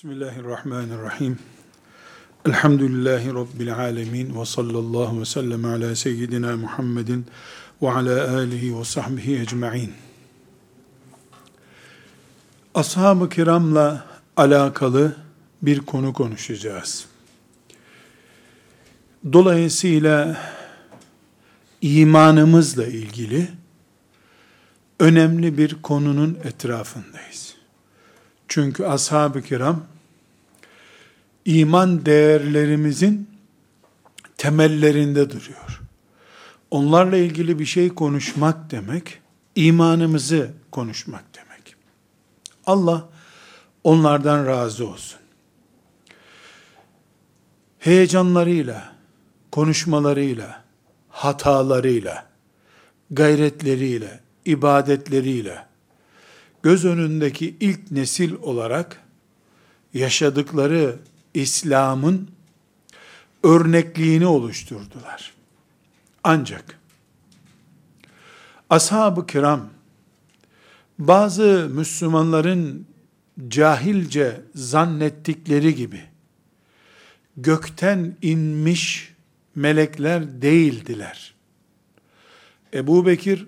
[0.00, 1.38] Bismillahirrahmanirrahim.
[2.46, 7.26] Elhamdülillahi Rabbil alemin ve sallallahu ve sellem ala seyyidina Muhammedin
[7.82, 9.92] ve ala alihi ve sahbihi ecma'in.
[12.74, 15.16] Ashab-ı kiramla alakalı
[15.62, 17.06] bir konu konuşacağız.
[19.32, 20.36] Dolayısıyla
[21.82, 23.48] imanımızla ilgili
[25.00, 27.49] önemli bir konunun etrafındayız.
[28.50, 29.82] Çünkü ashab-ı kiram
[31.44, 33.30] iman değerlerimizin
[34.36, 35.80] temellerinde duruyor.
[36.70, 39.20] Onlarla ilgili bir şey konuşmak demek,
[39.54, 41.74] imanımızı konuşmak demek.
[42.66, 43.08] Allah
[43.84, 45.20] onlardan razı olsun.
[47.78, 48.92] Heyecanlarıyla,
[49.52, 50.64] konuşmalarıyla,
[51.08, 52.26] hatalarıyla,
[53.10, 55.69] gayretleriyle, ibadetleriyle,
[56.62, 59.02] göz önündeki ilk nesil olarak
[59.94, 60.98] yaşadıkları
[61.34, 62.28] İslam'ın
[63.42, 65.34] örnekliğini oluşturdular.
[66.24, 66.78] Ancak
[68.70, 69.68] ashab-ı kiram
[70.98, 72.86] bazı Müslümanların
[73.48, 76.02] cahilce zannettikleri gibi
[77.36, 79.14] gökten inmiş
[79.54, 81.34] melekler değildiler.
[82.74, 83.46] Ebu Bekir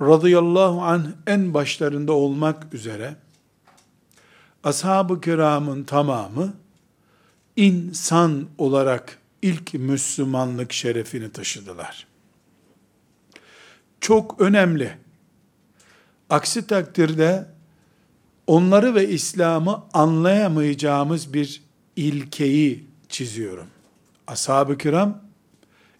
[0.00, 3.16] radıyallahu anh en başlarında olmak üzere
[4.64, 6.54] ashab-ı kiramın tamamı
[7.56, 12.06] insan olarak ilk Müslümanlık şerefini taşıdılar.
[14.00, 14.98] Çok önemli.
[16.30, 17.46] Aksi takdirde
[18.46, 21.62] onları ve İslam'ı anlayamayacağımız bir
[21.96, 23.66] ilkeyi çiziyorum.
[24.26, 25.22] Ashab-ı kiram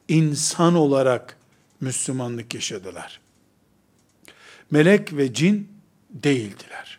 [0.08, 1.36] insan olarak
[1.80, 3.20] Müslümanlık yaşadılar.
[4.70, 5.68] Melek ve cin
[6.10, 6.98] değildiler.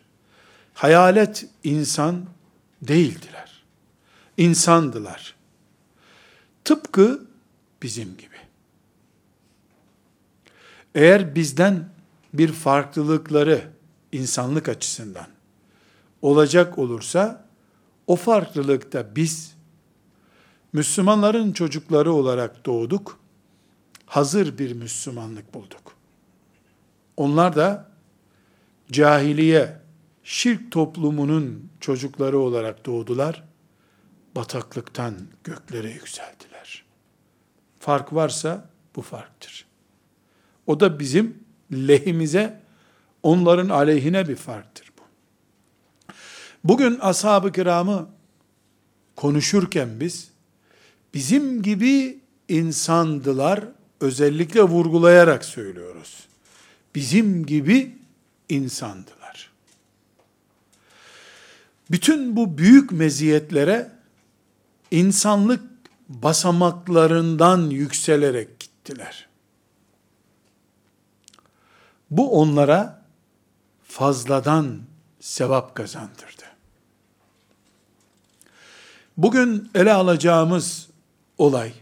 [0.74, 2.26] Hayalet insan
[2.82, 3.62] değildiler.
[4.36, 5.34] İnsandılar.
[6.64, 7.26] Tıpkı
[7.82, 8.36] bizim gibi.
[10.94, 11.88] Eğer bizden
[12.34, 13.70] bir farklılıkları
[14.12, 15.26] insanlık açısından
[16.22, 17.44] olacak olursa
[18.06, 19.54] o farklılıkta biz
[20.72, 23.18] Müslümanların çocukları olarak doğduk.
[24.06, 25.89] Hazır bir Müslümanlık bulduk.
[27.16, 27.90] Onlar da
[28.92, 29.76] cahiliye,
[30.24, 33.44] şirk toplumunun çocukları olarak doğdular.
[34.36, 36.84] Bataklıktan göklere yükseldiler.
[37.78, 39.66] Fark varsa bu farktır.
[40.66, 41.38] O da bizim
[41.72, 42.60] lehimize,
[43.22, 45.02] onların aleyhine bir farktır bu.
[46.64, 48.08] Bugün ashab-ı kiramı
[49.16, 50.30] konuşurken biz,
[51.14, 52.18] bizim gibi
[52.48, 53.64] insandılar,
[54.00, 56.29] özellikle vurgulayarak söylüyoruz.
[56.94, 57.98] Bizim gibi
[58.48, 59.50] insandılar.
[61.90, 63.90] Bütün bu büyük meziyetlere
[64.90, 65.62] insanlık
[66.08, 69.28] basamaklarından yükselerek gittiler.
[72.10, 73.02] Bu onlara
[73.84, 74.80] fazladan
[75.20, 76.44] sevap kazandırdı.
[79.16, 80.88] Bugün ele alacağımız
[81.38, 81.72] olay,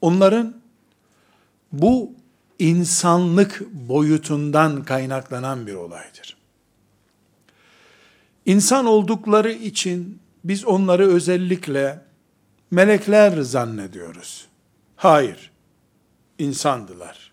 [0.00, 0.56] onların
[1.72, 2.12] bu
[2.62, 6.36] insanlık boyutundan kaynaklanan bir olaydır.
[8.46, 12.00] İnsan oldukları için biz onları özellikle
[12.70, 14.46] melekler zannediyoruz.
[14.96, 15.50] Hayır,
[16.38, 17.32] insandılar.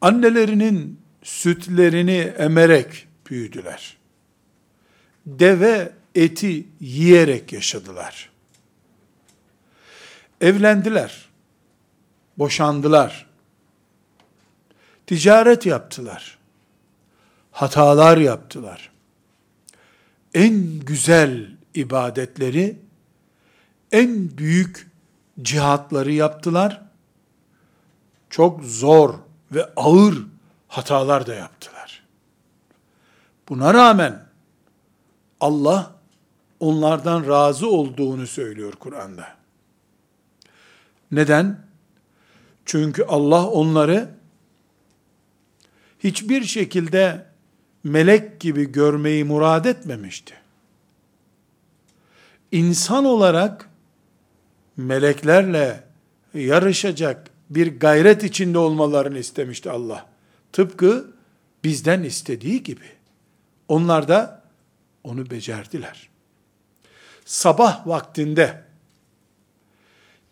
[0.00, 3.96] Annelerinin sütlerini emerek büyüdüler.
[5.26, 8.30] Deve eti yiyerek yaşadılar.
[10.40, 11.28] Evlendiler.
[12.38, 13.29] Boşandılar.
[15.10, 16.38] Ticaret yaptılar.
[17.52, 18.90] Hatalar yaptılar.
[20.34, 22.78] En güzel ibadetleri,
[23.92, 24.90] en büyük
[25.42, 26.82] cihatları yaptılar.
[28.30, 29.14] Çok zor
[29.52, 30.26] ve ağır
[30.68, 32.02] hatalar da yaptılar.
[33.48, 34.26] Buna rağmen
[35.40, 35.92] Allah
[36.60, 39.26] onlardan razı olduğunu söylüyor Kur'an'da.
[41.10, 41.66] Neden?
[42.64, 44.19] Çünkü Allah onları
[46.04, 47.26] hiçbir şekilde
[47.84, 50.34] melek gibi görmeyi murad etmemişti.
[52.52, 53.68] İnsan olarak
[54.76, 55.84] meleklerle
[56.34, 60.06] yarışacak bir gayret içinde olmalarını istemişti Allah.
[60.52, 61.12] Tıpkı
[61.64, 62.86] bizden istediği gibi.
[63.68, 64.42] Onlar da
[65.04, 66.08] onu becerdiler.
[67.24, 68.62] Sabah vaktinde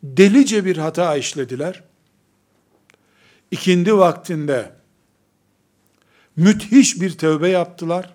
[0.02, 1.82] delice bir hata işlediler.
[3.50, 4.77] İkindi vaktinde
[6.38, 8.14] müthiş bir tövbe yaptılar.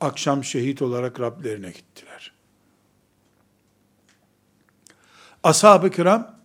[0.00, 2.32] akşam şehit olarak Rablerine gittiler.
[5.42, 6.36] Ashab-ı kiram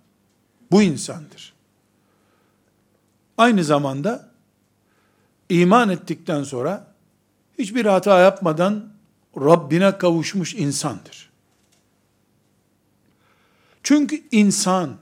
[0.72, 1.54] bu insandır.
[3.38, 4.32] Aynı zamanda
[5.50, 6.96] iman ettikten sonra
[7.58, 8.94] hiçbir hata yapmadan
[9.38, 11.30] Rabbine kavuşmuş insandır.
[13.84, 14.98] Çünkü insan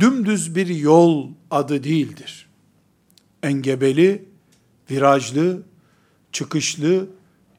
[0.00, 2.49] dümdüz bir yol adı değildir.
[3.42, 4.24] Engebeli,
[4.90, 5.62] virajlı,
[6.32, 7.06] çıkışlı,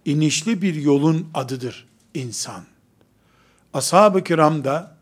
[0.05, 2.63] inişli bir yolun adıdır insan.
[3.73, 4.97] Ashab-ı kiram da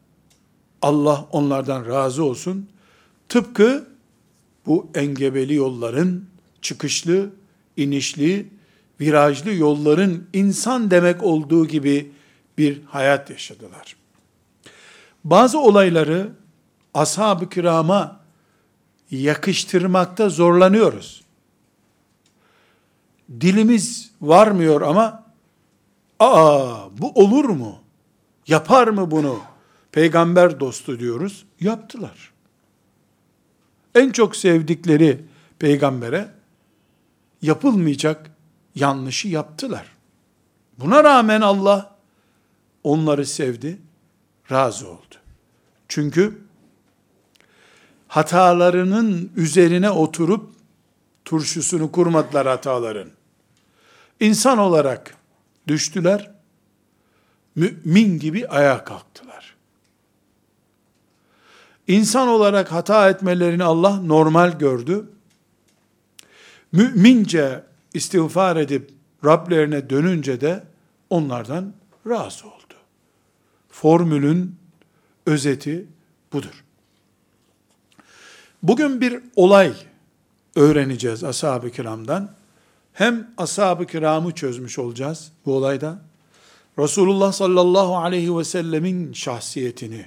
[0.81, 2.69] Allah onlardan razı olsun.
[3.29, 3.87] Tıpkı
[4.65, 6.25] bu engebeli yolların,
[6.61, 7.29] çıkışlı,
[7.77, 8.47] inişli,
[9.01, 12.11] virajlı yolların insan demek olduğu gibi
[12.57, 13.95] bir hayat yaşadılar.
[15.23, 16.29] Bazı olayları
[16.93, 18.18] ashab-ı kirama
[19.11, 21.23] yakıştırmakta zorlanıyoruz.
[23.41, 25.23] Dilimiz varmıyor ama
[26.19, 27.79] aa bu olur mu?
[28.47, 29.39] Yapar mı bunu?
[29.91, 31.45] Peygamber dostu diyoruz.
[31.59, 32.31] Yaptılar.
[33.95, 35.25] En çok sevdikleri
[35.59, 36.31] peygambere
[37.41, 38.31] yapılmayacak
[38.75, 39.85] yanlışı yaptılar.
[40.77, 41.95] Buna rağmen Allah
[42.83, 43.79] onları sevdi,
[44.51, 45.15] razı oldu.
[45.87, 46.41] Çünkü
[48.09, 50.49] hatalarının üzerine oturup
[51.25, 53.09] turşusunu kurmadılar hataların.
[54.19, 55.15] İnsan olarak
[55.67, 56.31] düştüler,
[57.55, 59.55] mümin gibi ayağa kalktılar.
[61.87, 65.09] İnsan olarak hata etmelerini Allah normal gördü.
[66.71, 67.63] Mümince
[67.93, 68.91] istiğfar edip
[69.25, 70.63] Rablerine dönünce de
[71.09, 71.73] onlardan
[72.07, 72.73] razı oldu.
[73.69, 74.55] Formülün
[75.25, 75.85] özeti
[76.33, 76.63] budur.
[78.63, 79.73] Bugün bir olay
[80.55, 82.31] öğreneceğiz ashab-ı kiramdan.
[82.93, 86.01] Hem ashab-ı kiramı çözmüş olacağız bu olayda.
[86.79, 90.05] Resulullah sallallahu aleyhi ve sellemin şahsiyetini,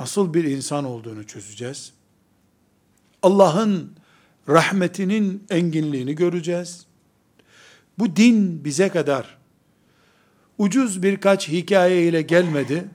[0.00, 1.92] nasıl bir insan olduğunu çözeceğiz.
[3.22, 3.92] Allah'ın
[4.48, 6.86] rahmetinin enginliğini göreceğiz.
[7.98, 9.38] Bu din bize kadar
[10.58, 12.88] ucuz birkaç hikaye ile gelmedi.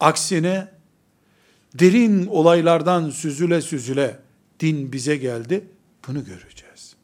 [0.00, 0.73] Aksine
[1.74, 4.20] derin olaylardan süzüle süzüle
[4.60, 5.66] din bize geldi.
[6.08, 6.96] Bunu göreceğiz.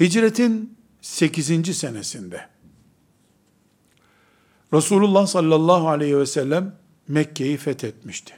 [0.00, 1.76] Hicretin 8.
[1.76, 2.48] senesinde
[4.72, 6.76] Resulullah sallallahu aleyhi ve sellem
[7.08, 8.34] Mekke'yi fethetmişti.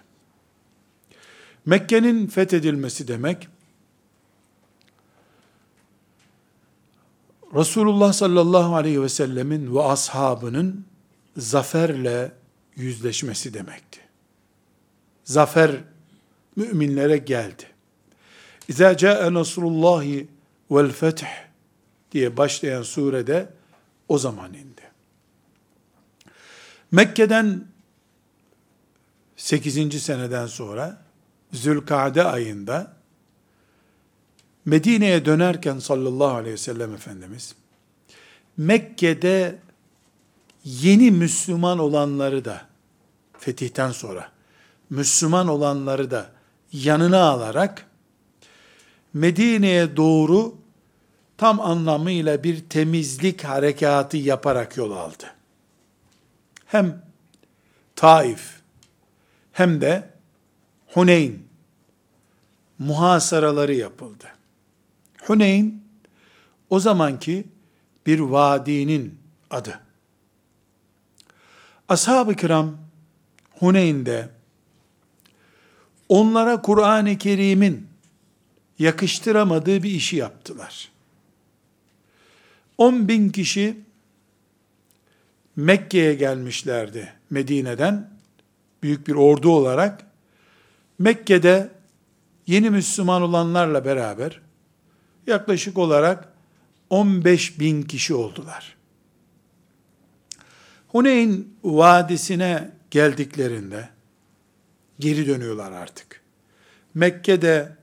[1.66, 3.48] Mekke'nin fethedilmesi demek,
[7.54, 10.84] Resulullah sallallahu aleyhi ve sellemin ve ashabının
[11.36, 12.32] zaferle
[12.76, 14.00] yüzleşmesi demekti.
[15.24, 15.70] Zafer
[16.56, 17.66] müminlere geldi.
[18.68, 20.28] İza ca'e nasrullahi
[20.70, 21.24] vel feth
[22.12, 23.48] diye başlayan surede
[24.08, 24.82] o zaman indi.
[26.90, 27.64] Mekke'den
[29.36, 30.02] 8.
[30.02, 31.02] seneden sonra
[31.52, 32.96] Zülkade ayında
[34.64, 37.54] Medine'ye dönerken sallallahu aleyhi ve sellem Efendimiz
[38.56, 39.58] Mekke'de
[40.64, 42.60] yeni Müslüman olanları da
[43.38, 44.28] fetihten sonra
[44.90, 46.30] Müslüman olanları da
[46.72, 47.86] yanına alarak
[49.14, 50.54] Medine'ye doğru
[51.38, 55.34] tam anlamıyla bir temizlik harekatı yaparak yol aldı.
[56.66, 57.02] Hem
[57.96, 58.60] Taif
[59.52, 60.10] hem de
[60.86, 61.38] Huneyn
[62.78, 64.24] muhasaraları yapıldı.
[65.22, 65.82] Huneyn
[66.70, 67.44] o zamanki
[68.06, 69.18] bir vadinin
[69.50, 69.80] adı.
[71.92, 72.76] Ashab-ı kiram
[73.58, 74.28] Huneyn'de
[76.08, 77.88] onlara Kur'an-ı Kerim'in
[78.78, 80.88] yakıştıramadığı bir işi yaptılar.
[82.78, 83.80] 10 bin kişi
[85.56, 88.10] Mekke'ye gelmişlerdi Medine'den
[88.82, 90.06] büyük bir ordu olarak
[90.98, 91.70] Mekke'de
[92.46, 94.40] yeni Müslüman olanlarla beraber
[95.26, 96.32] yaklaşık olarak
[96.90, 98.81] 15 bin kişi oldular.
[100.92, 103.88] Huneyn Vadisi'ne geldiklerinde
[104.98, 106.20] geri dönüyorlar artık.
[106.94, 107.76] Mekke'de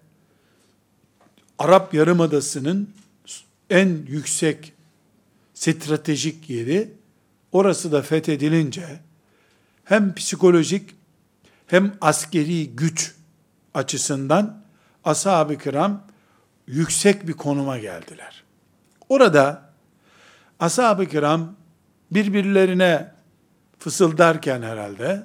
[1.59, 2.93] Arap Yarımadası'nın
[3.69, 4.73] en yüksek
[5.53, 6.93] stratejik yeri
[7.51, 8.99] orası da fethedilince
[9.83, 10.95] hem psikolojik
[11.67, 13.15] hem askeri güç
[13.73, 14.61] açısından
[15.03, 16.07] ashab-ı kiram
[16.67, 18.43] yüksek bir konuma geldiler.
[19.09, 19.71] Orada
[20.59, 21.58] ashab-ı kiram
[22.11, 23.11] birbirlerine
[23.79, 25.23] fısıldarken herhalde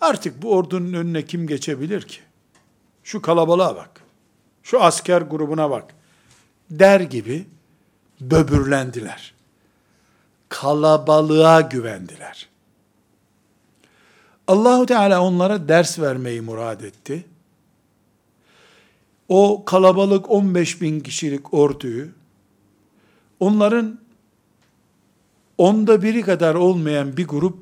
[0.00, 2.20] artık bu ordunun önüne kim geçebilir ki?
[3.04, 4.02] Şu kalabalığa bak.
[4.62, 5.94] Şu asker grubuna bak.
[6.70, 7.46] der gibi
[8.20, 9.34] böbürlendiler.
[10.48, 12.48] Kalabalığa güvendiler.
[14.46, 17.24] Allahu Teala onlara ders vermeyi murad etti.
[19.28, 22.08] O kalabalık 15 bin kişilik orduyu
[23.40, 24.01] onların
[25.58, 27.58] onda biri kadar olmayan bir grup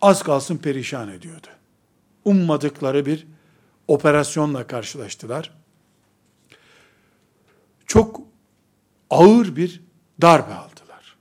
[0.00, 1.46] az kalsın perişan ediyordu.
[2.24, 3.26] Ummadıkları bir
[3.88, 5.52] operasyonla karşılaştılar.
[7.86, 8.20] Çok
[9.10, 9.82] ağır bir
[10.22, 11.16] darbe aldılar.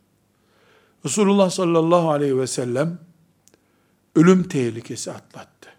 [1.05, 2.99] Resulullah sallallahu aleyhi ve sellem
[4.15, 5.69] ölüm tehlikesi atlattı.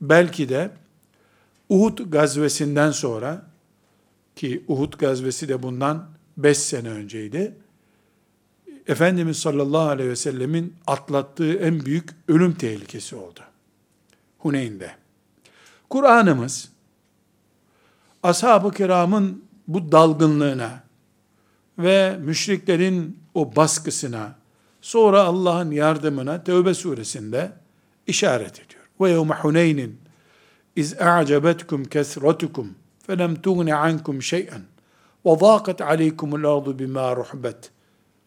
[0.00, 0.70] Belki de
[1.68, 3.46] Uhud gazvesinden sonra
[4.36, 7.54] ki Uhud gazvesi de bundan 5 sene önceydi.
[8.86, 13.40] Efendimiz sallallahu aleyhi ve sellemin atlattığı en büyük ölüm tehlikesi oldu.
[14.38, 14.90] Huneyn'de.
[15.90, 16.68] Kur'an'ımız
[18.22, 20.82] ashab-ı kiramın bu dalgınlığına
[21.78, 24.34] ve müşriklerin o baskısına
[24.80, 27.52] sonra Allah'ın yardımına Tevbe suresinde
[28.06, 28.82] işaret ediyor.
[29.00, 30.00] Ve yevme Huneynin
[30.76, 32.74] iz a'cebetkum kesretukum
[33.06, 34.62] felem tuğni ankum şey'en
[35.26, 37.70] ve zâkat aleykumul ardu bima ruhbet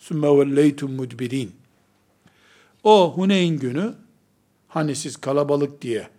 [0.08, 1.56] sümme velleytum mudbirin.
[2.84, 3.94] O Huneyn günü
[4.68, 6.10] hani siz kalabalık diye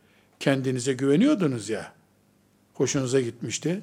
[0.41, 1.93] kendinize güveniyordunuz ya
[2.75, 3.83] hoşunuza gitmişti.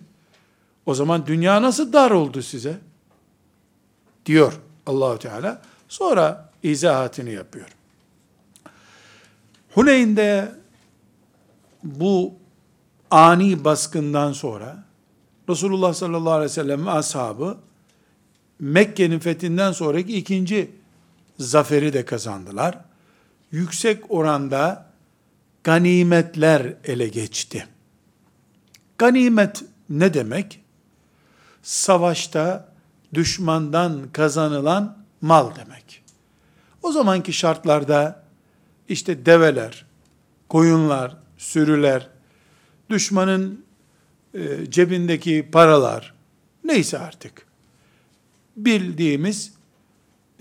[0.86, 2.78] O zaman dünya nasıl dar oldu size?
[4.26, 4.54] Diyor
[4.86, 5.62] Allahu Teala.
[5.88, 7.68] Sonra izahatını yapıyor.
[9.74, 10.56] Huneyn'de
[11.84, 12.34] bu
[13.12, 14.84] ani baskından sonra
[15.50, 17.58] Resulullah sallallahu aleyhi ve sellem ve ashabı
[18.60, 20.72] Mekke'nin fethinden sonraki ikinci
[21.40, 22.78] zaferi de kazandılar.
[23.52, 24.86] Yüksek oranda
[25.64, 27.68] ganimetler ele geçti.
[28.98, 30.60] Ganimet ne demek?
[31.64, 32.74] Savaşta
[33.14, 36.04] düşmandan kazanılan mal demek.
[36.82, 38.24] O zamanki şartlarda
[38.90, 39.86] işte develer,
[40.50, 42.10] koyunlar, sürüler,
[42.90, 43.66] düşmanın
[44.34, 46.14] e, cebindeki paralar,
[46.64, 47.46] neyse artık.
[48.58, 49.54] Bildiğimiz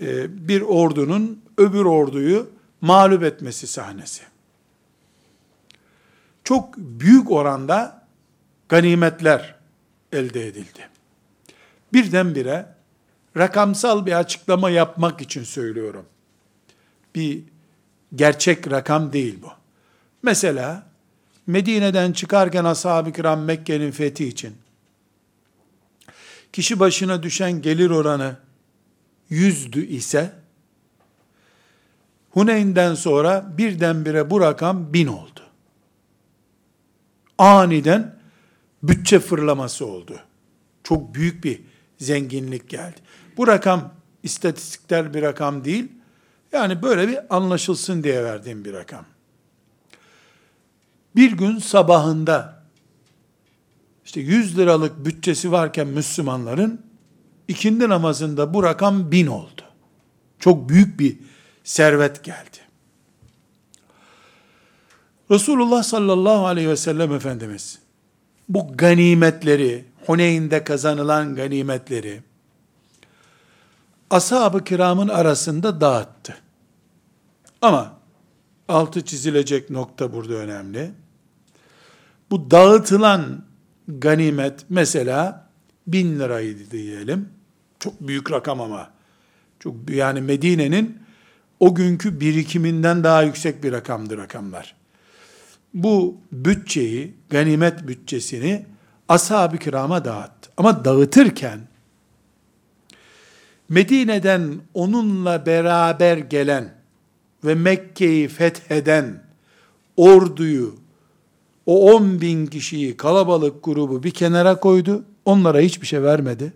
[0.01, 2.49] e, bir ordunun öbür orduyu
[2.81, 4.23] mağlup etmesi sahnesi.
[6.43, 8.05] Çok büyük oranda
[8.69, 9.55] ganimetler
[10.11, 10.89] elde edildi.
[11.93, 12.65] Birdenbire
[13.37, 16.05] rakamsal bir açıklama yapmak için söylüyorum.
[17.15, 17.43] Bir
[18.15, 19.49] gerçek rakam değil bu.
[20.23, 20.87] Mesela
[21.47, 24.55] Medine'den çıkarken ashab-ı kiram Mekke'nin fethi için
[26.53, 28.35] kişi başına düşen gelir oranı
[29.29, 30.31] yüzdü ise
[32.31, 35.39] Huneyn'den sonra birdenbire bu rakam bin oldu.
[37.37, 38.15] Aniden
[38.83, 40.19] bütçe fırlaması oldu.
[40.83, 41.61] Çok büyük bir
[41.97, 42.95] zenginlik geldi.
[43.37, 43.93] Bu rakam
[44.23, 45.91] istatistiksel bir rakam değil.
[46.51, 49.05] Yani böyle bir anlaşılsın diye verdiğim bir rakam.
[51.15, 52.62] Bir gün sabahında
[54.05, 56.81] işte 100 liralık bütçesi varken Müslümanların
[57.47, 59.61] ikindi namazında bu rakam bin oldu.
[60.39, 61.17] Çok büyük bir
[61.63, 62.57] servet geldi.
[65.31, 67.79] Resulullah sallallahu aleyhi ve sellem Efendimiz
[68.49, 72.21] bu ganimetleri, Huneyn'de kazanılan ganimetleri
[74.09, 76.37] ashab-ı kiramın arasında dağıttı.
[77.61, 77.93] Ama
[78.67, 80.91] altı çizilecek nokta burada önemli.
[82.31, 83.45] Bu dağıtılan
[83.87, 85.49] ganimet mesela
[85.87, 87.29] bin liraydı diyelim.
[87.79, 88.91] Çok büyük rakam ama.
[89.59, 90.97] Çok yani Medine'nin
[91.59, 94.75] o günkü birikiminden daha yüksek bir rakamdır rakamlar.
[95.73, 98.65] Bu bütçeyi, ganimet bütçesini
[99.09, 100.49] ashab-ı kirama dağıttı.
[100.57, 101.59] Ama dağıtırken
[103.69, 106.73] Medine'den onunla beraber gelen
[107.43, 109.23] ve Mekke'yi fetheden
[109.97, 110.75] orduyu,
[111.65, 115.05] o 10 bin kişiyi, kalabalık grubu bir kenara koydu.
[115.25, 116.53] Onlara hiçbir şey vermedi.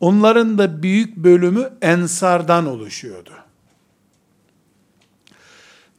[0.00, 3.30] Onların da büyük bölümü ensardan oluşuyordu.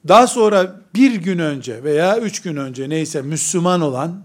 [0.08, 4.24] Daha sonra bir gün önce veya üç gün önce neyse Müslüman olan,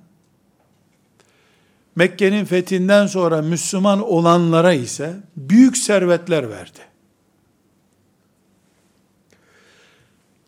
[1.97, 6.81] Mekke'nin fethinden sonra Müslüman olanlara ise büyük servetler verdi.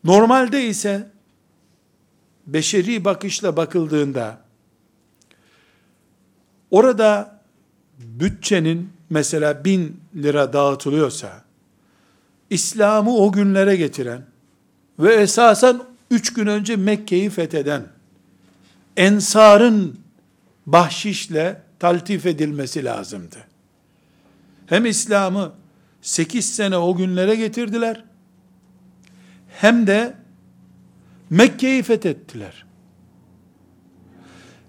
[0.05, 1.12] Normalde ise
[2.47, 4.39] beşeri bakışla bakıldığında
[6.71, 7.41] orada
[7.99, 11.45] bütçenin mesela bin lira dağıtılıyorsa
[12.51, 14.23] İslam'ı o günlere getiren
[14.99, 15.81] ve esasen
[16.11, 17.87] üç gün önce Mekke'yi fetheden
[18.97, 19.99] ensarın
[20.67, 23.37] bahşişle taltif edilmesi lazımdı.
[24.67, 25.53] Hem İslam'ı
[26.03, 28.05] 8 sene o günlere getirdiler,
[29.49, 30.15] hem de
[31.33, 32.65] Mekke'yi fethettiler.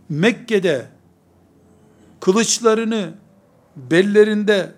[0.10, 0.86] Mekke'de
[2.20, 3.13] kılıçlarını
[3.75, 4.72] bellerinde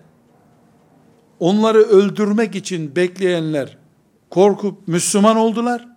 [1.40, 3.78] onları öldürmek için bekleyenler
[4.30, 5.88] korkup Müslüman oldular.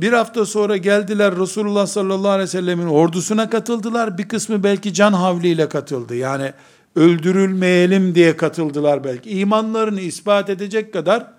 [0.00, 4.18] Bir hafta sonra geldiler Resulullah sallallahu aleyhi ve sellemin ordusuna katıldılar.
[4.18, 6.14] Bir kısmı belki can havliyle katıldı.
[6.14, 6.52] Yani
[6.96, 9.30] öldürülmeyelim diye katıldılar belki.
[9.30, 11.35] İmanlarını ispat edecek kadar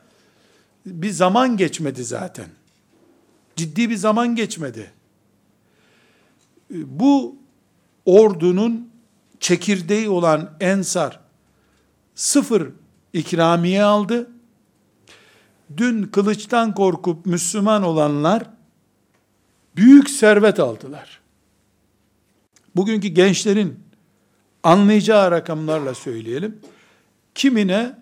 [0.87, 2.47] bir zaman geçmedi zaten.
[3.55, 4.91] Ciddi bir zaman geçmedi.
[6.71, 7.35] Bu
[8.05, 8.89] ordunun
[9.39, 11.19] çekirdeği olan Ensar
[12.15, 12.69] sıfır
[13.13, 14.29] ikramiye aldı.
[15.77, 18.43] Dün kılıçtan korkup Müslüman olanlar
[19.75, 21.21] büyük servet aldılar.
[22.75, 23.79] Bugünkü gençlerin
[24.63, 26.59] anlayacağı rakamlarla söyleyelim.
[27.35, 27.99] Kimine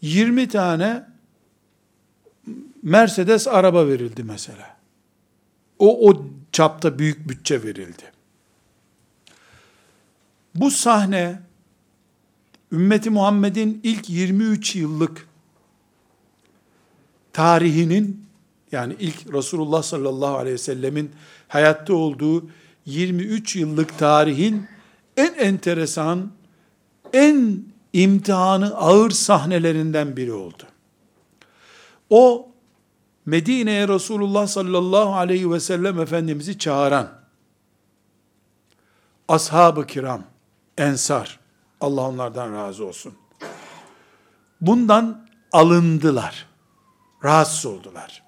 [0.00, 1.13] 20 tane
[2.84, 4.76] Mercedes araba verildi mesela.
[5.78, 8.02] O, o çapta büyük bütçe verildi.
[10.54, 11.40] Bu sahne,
[12.72, 15.28] ümmeti Muhammed'in ilk 23 yıllık
[17.32, 18.26] tarihinin,
[18.72, 21.10] yani ilk Resulullah sallallahu aleyhi ve sellemin
[21.48, 22.50] hayatta olduğu
[22.86, 24.66] 23 yıllık tarihin
[25.16, 26.32] en enteresan,
[27.12, 30.62] en imtihanı ağır sahnelerinden biri oldu.
[32.10, 32.53] O
[33.26, 37.08] Medine'ye Resulullah sallallahu aleyhi ve sellem Efendimiz'i çağıran
[39.28, 40.22] ashab-ı kiram,
[40.78, 41.40] ensar,
[41.80, 43.14] Allah onlardan razı olsun.
[44.60, 46.46] Bundan alındılar.
[47.24, 48.22] Rahatsız oldular.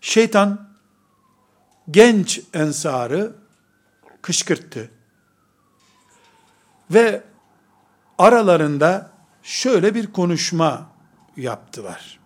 [0.00, 0.68] Şeytan
[1.90, 3.36] genç ensarı
[4.22, 4.90] kışkırttı.
[6.90, 7.24] Ve
[8.18, 9.10] aralarında
[9.42, 10.86] şöyle bir konuşma
[11.36, 12.23] yaptılar.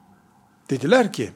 [0.71, 1.33] Dediler ki,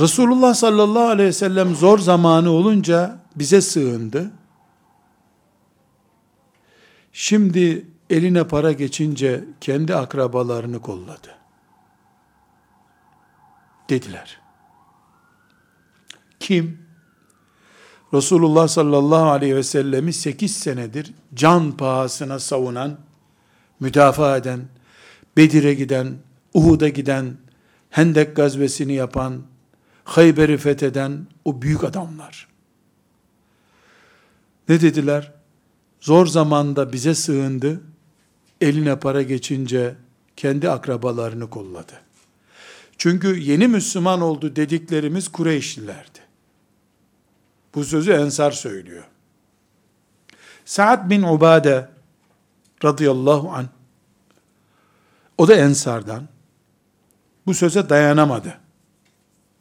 [0.00, 4.30] Resulullah sallallahu aleyhi ve sellem zor zamanı olunca bize sığındı.
[7.12, 11.34] Şimdi eline para geçince kendi akrabalarını kolladı.
[13.90, 14.40] Dediler.
[16.40, 16.88] Kim?
[18.14, 22.98] Resulullah sallallahu aleyhi ve sellemi 8 senedir can pahasına savunan,
[23.80, 24.60] müdafaa eden,
[25.36, 26.14] Bedir'e giden,
[26.54, 27.36] Uhud'a giden,
[27.90, 29.42] Hendek gazvesini yapan,
[30.04, 32.48] Hayber'i fetheden o büyük adamlar.
[34.68, 35.32] Ne dediler?
[36.00, 37.80] Zor zamanda bize sığındı,
[38.60, 39.94] eline para geçince
[40.36, 41.92] kendi akrabalarını kolladı.
[42.98, 46.18] Çünkü yeni Müslüman oldu dediklerimiz Kureyşlilerdi.
[47.74, 49.04] Bu sözü Ensar söylüyor.
[50.64, 51.88] Sa'd bin Ubade
[52.84, 53.68] radıyallahu an
[55.38, 56.28] o da Ensardan
[57.46, 58.58] bu söze dayanamadı.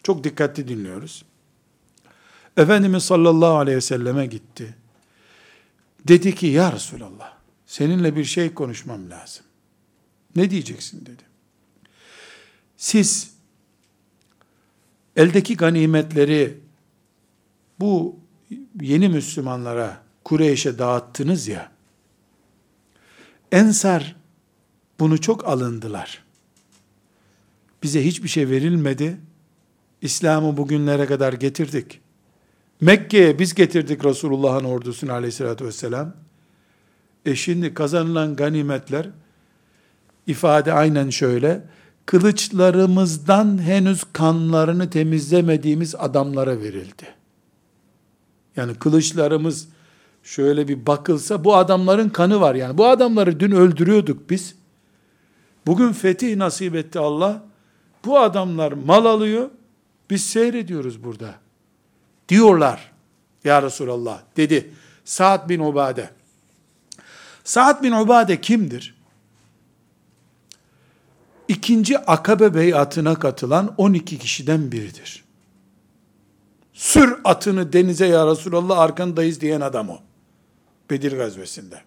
[0.04, 1.26] Çok dikkatli dinliyoruz.
[2.58, 4.76] Efendimiz sallallahu aleyhi ve selleme gitti.
[6.08, 7.34] Dedi ki ya Resulallah
[7.66, 9.46] seninle bir şey konuşmam lazım.
[10.36, 11.24] Ne diyeceksin dedi.
[12.78, 13.32] Siz
[15.16, 16.58] eldeki ganimetleri
[17.80, 18.20] bu
[18.82, 21.72] yeni Müslümanlara, Kureyş'e dağıttınız ya,
[23.52, 24.16] Ensar
[25.00, 26.24] bunu çok alındılar.
[27.84, 29.18] Bize hiçbir şey verilmedi.
[30.02, 32.02] İslam'ı bugünlere kadar getirdik.
[32.82, 36.14] Mekke'ye biz getirdik Resulullah'ın ordusunu aleyhissalatü vesselam.
[37.26, 39.10] E şimdi kazanılan ganimetler,
[40.28, 41.64] ifade aynen şöyle,
[42.06, 47.08] kılıçlarımızdan henüz kanlarını temizlemediğimiz adamlara verildi.
[48.56, 49.68] Yani kılıçlarımız
[50.28, 52.78] şöyle bir bakılsa bu adamların kanı var yani.
[52.78, 54.56] Bu adamları dün öldürüyorduk biz.
[55.66, 57.44] Bugün fetih nasip etti Allah.
[58.06, 59.50] Bu adamlar mal alıyor.
[60.10, 61.36] Biz seyrediyoruz burada.
[62.30, 62.92] Diyorlar.
[63.44, 64.74] Ya Resulallah dedi.
[65.06, 66.10] Sa'd bin Ubade.
[67.44, 68.98] Sa'd bin Ubade kimdir?
[71.48, 75.24] İkinci Akabe beyatına katılan 12 kişiden biridir.
[76.74, 80.07] Sür atını denize ya Resulallah arkandayız diyen adam o.
[80.90, 81.82] Bedir gazvesinde.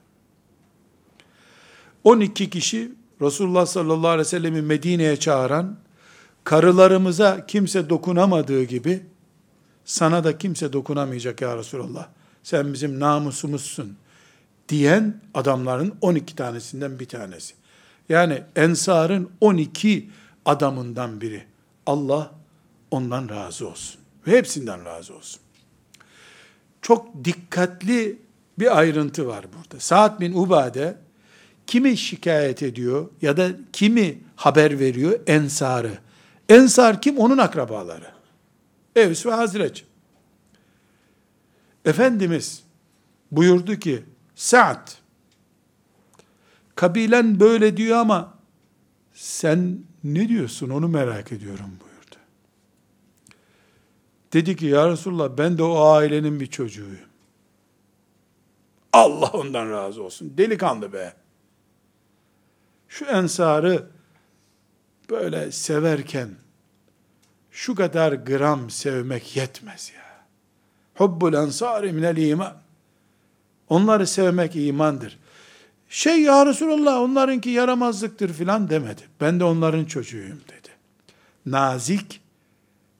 [2.04, 5.76] 12 kişi Resulullah sallallahu aleyhi ve sellem'i Medine'ye çağıran,
[6.44, 9.02] karılarımıza kimse dokunamadığı gibi,
[9.84, 12.08] sana da kimse dokunamayacak ya Resulallah.
[12.42, 13.96] Sen bizim namusumuzsun
[14.68, 17.54] diyen adamların 12 tanesinden bir tanesi.
[18.08, 20.10] Yani Ensar'ın 12
[20.44, 21.44] adamından biri.
[21.86, 22.32] Allah
[22.90, 24.00] ondan razı olsun.
[24.24, 25.40] Hepsinden razı olsun.
[26.82, 28.18] Çok dikkatli
[28.60, 29.80] bir ayrıntı var burada.
[29.80, 30.96] Sa'd bin Ubade
[31.66, 35.20] kimi şikayet ediyor ya da kimi haber veriyor?
[35.26, 35.98] Ensarı.
[36.48, 37.18] Ensar kim?
[37.18, 38.10] Onun akrabaları.
[38.96, 39.84] Evs ve Hazreç.
[41.84, 42.62] Efendimiz
[43.32, 44.02] buyurdu ki
[44.34, 44.88] Sa'd
[46.74, 48.34] kabilen böyle diyor ama
[49.14, 52.16] sen ne diyorsun onu merak ediyorum buyurdu.
[54.32, 57.09] Dedi ki ya Resulullah ben de o ailenin bir çocuğuyum.
[58.92, 60.32] Allah ondan razı olsun.
[60.38, 61.14] Delikanlı be.
[62.88, 63.86] Şu ensarı
[65.10, 66.28] böyle severken
[67.50, 70.24] şu kadar gram sevmek yetmez ya.
[70.94, 72.56] Hubbul ensari minel iman.
[73.68, 75.18] Onları sevmek imandır.
[75.88, 79.02] Şey ya Resulallah onlarınki yaramazlıktır filan demedi.
[79.20, 80.68] Ben de onların çocuğuyum dedi.
[81.46, 82.20] Nazik,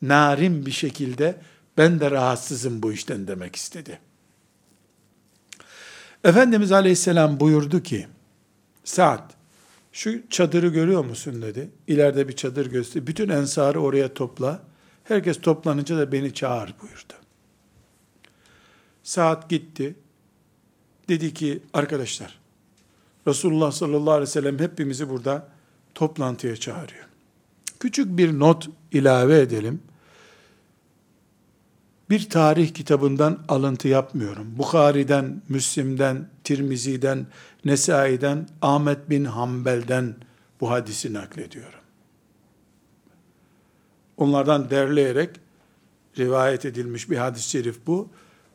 [0.02, 1.40] narin bir şekilde
[1.78, 3.98] ben de rahatsızım bu işten demek istedi.
[6.24, 8.06] Efendimiz Aleyhisselam buyurdu ki,
[8.84, 9.34] Saat,
[9.92, 11.70] şu çadırı görüyor musun dedi.
[11.86, 13.06] İleride bir çadır gösterdi.
[13.06, 14.62] Bütün ensarı oraya topla.
[15.04, 17.12] Herkes toplanınca da beni çağır buyurdu.
[19.02, 19.94] Saat gitti.
[21.08, 22.38] Dedi ki arkadaşlar
[23.26, 25.48] Resulullah sallallahu aleyhi ve sellem hepimizi burada
[25.94, 27.04] toplantıya çağırıyor.
[27.80, 29.82] Küçük bir not ilave edelim.
[32.10, 34.46] Bir tarih kitabından alıntı yapmıyorum.
[34.58, 37.26] Bukhari'den, Müslim'den, Tirmizi'den,
[37.64, 40.14] Nesai'den, Ahmet bin Hanbel'den
[40.60, 41.80] bu hadisi naklediyorum.
[44.16, 45.30] Onlardan derleyerek
[46.18, 48.08] rivayet edilmiş bir hadis-i şerif bu.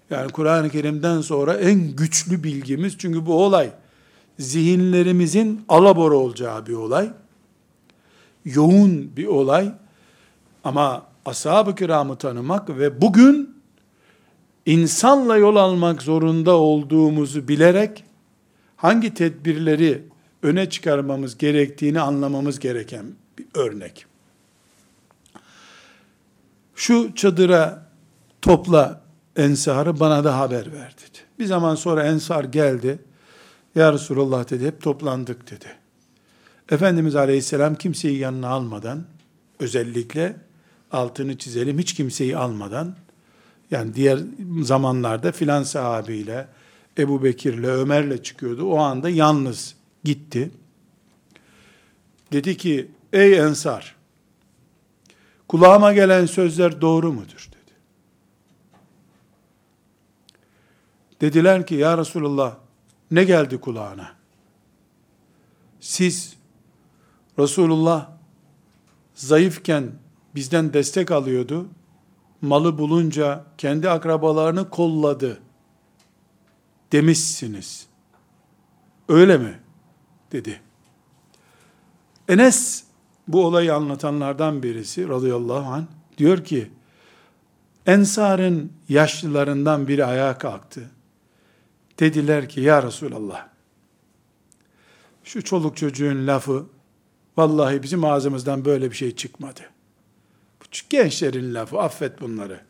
[0.10, 3.72] Yani Kur'an-ı Kerim'den sonra en güçlü bilgimiz çünkü bu olay
[4.40, 7.12] zihinlerimizin alabora olacağı bir olay.
[8.46, 9.74] Yoğun bir olay.
[10.64, 13.56] Ama ashab-ı kiramı tanımak ve bugün
[14.66, 18.04] insanla yol almak zorunda olduğumuzu bilerek
[18.76, 20.04] hangi tedbirleri
[20.44, 23.06] öne çıkarmamız gerektiğini anlamamız gereken
[23.38, 24.06] bir örnek.
[26.76, 27.90] Şu çadıra
[28.42, 29.02] topla
[29.36, 31.20] ensarı bana da haber ver dedi.
[31.40, 33.00] Bir zaman sonra ensar geldi.
[33.76, 35.66] Ya Resulullah dedi hep toplandık dedi.
[36.72, 39.04] Efendimiz Aleyhisselam kimseyi yanına almadan
[39.60, 40.36] özellikle
[40.92, 42.96] altını çizelim hiç kimseyi almadan
[43.72, 44.20] yani diğer
[44.62, 46.48] zamanlarda filan sahabiyle
[46.98, 48.66] Ebu Bekir'le Ömer'le çıkıyordu.
[48.66, 50.52] O anda yalnız gitti.
[52.32, 53.96] Dedi ki ey ensar
[55.48, 57.76] kulağıma gelen sözler doğru mudur dedi.
[61.22, 62.56] Dediler ki ya Resulullah
[63.12, 64.12] ne geldi kulağına?
[65.80, 66.36] Siz
[67.40, 68.10] Resulullah
[69.16, 69.92] zayıfken
[70.36, 71.68] bizden destek alıyordu.
[72.42, 75.42] Malı bulunca kendi akrabalarını kolladı
[76.92, 77.88] demişsiniz.
[79.10, 79.60] Öyle mi?
[80.32, 80.62] dedi.
[82.28, 82.84] Enes
[83.28, 85.86] bu olayı anlatanlardan birisi radıyallahu anh
[86.18, 86.72] diyor ki
[87.86, 90.90] Ensar'ın yaşlılarından biri ayağa kalktı.
[92.00, 93.48] Dediler ki ya Resulallah
[95.24, 96.66] şu çoluk çocuğun lafı
[97.38, 99.62] vallahi bizim ağzımızdan böyle bir şey çıkmadı.
[100.76, 102.62] Bu gençlerin lafı affet bunları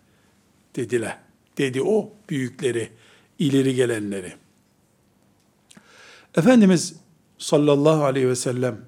[0.76, 1.18] dediler.
[1.58, 2.90] Dedi o büyükleri,
[3.40, 4.34] ileri gelenleri.
[6.38, 6.96] Efendimiz
[7.38, 8.82] sallallahu aleyhi ve sellem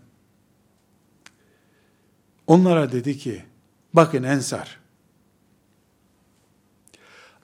[2.48, 3.44] onlara dedi ki
[3.94, 4.80] bakın ensar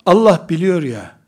[0.06, 1.20] Allah biliyor ya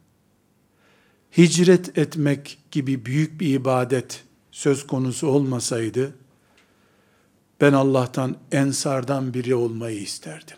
[1.37, 6.15] hicret etmek gibi büyük bir ibadet söz konusu olmasaydı,
[7.61, 10.57] ben Allah'tan ensardan biri olmayı isterdim.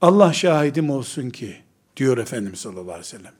[0.00, 1.56] Allah şahidim olsun ki,
[1.96, 3.32] diyor Efendimiz sallallahu aleyhi ve sellem.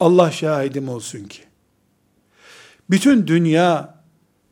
[0.00, 1.42] Allah şahidim olsun ki,
[2.90, 4.02] bütün dünya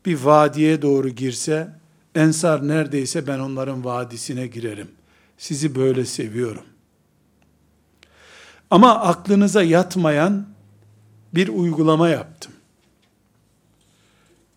[0.05, 1.67] bir vadiye doğru girse,
[2.15, 4.91] ensar neredeyse ben onların vadisine girerim.
[5.37, 6.63] Sizi böyle seviyorum.
[8.69, 10.47] Ama aklınıza yatmayan
[11.33, 12.51] bir uygulama yaptım.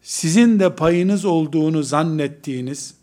[0.04, 2.94] Sizin de payınız olduğunu zannettiğiniz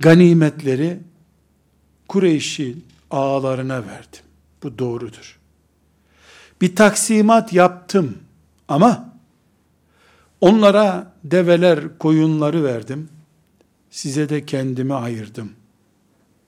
[0.00, 1.00] ganimetleri
[2.08, 4.20] Kureyş'in ağalarına verdim.
[4.62, 5.38] Bu doğrudur.
[6.60, 8.18] Bir taksimat yaptım
[8.68, 9.14] ama
[10.40, 13.08] onlara develer, koyunları verdim.
[13.90, 15.52] Size de kendimi ayırdım.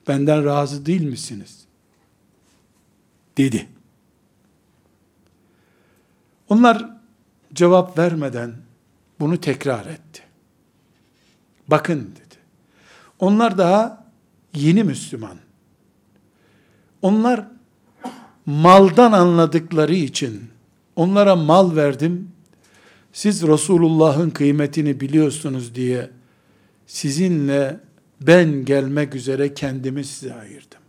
[0.09, 1.65] Benden razı değil misiniz?
[3.37, 3.69] Dedi.
[6.49, 6.94] Onlar
[7.55, 8.55] cevap vermeden
[9.21, 10.23] bunu tekrar etti.
[11.69, 12.35] Bakın dedi.
[13.19, 14.07] Onlar daha
[14.55, 15.37] yeni Müslüman.
[17.03, 17.47] Onlar
[18.47, 20.51] maldan anladıkları için
[20.97, 22.31] onlara mal verdim.
[23.13, 26.11] Siz Resulullah'ın kıymetini biliyorsunuz diye
[26.87, 27.81] sizinle
[28.21, 30.81] ben gelmek üzere kendimi size ayırdım.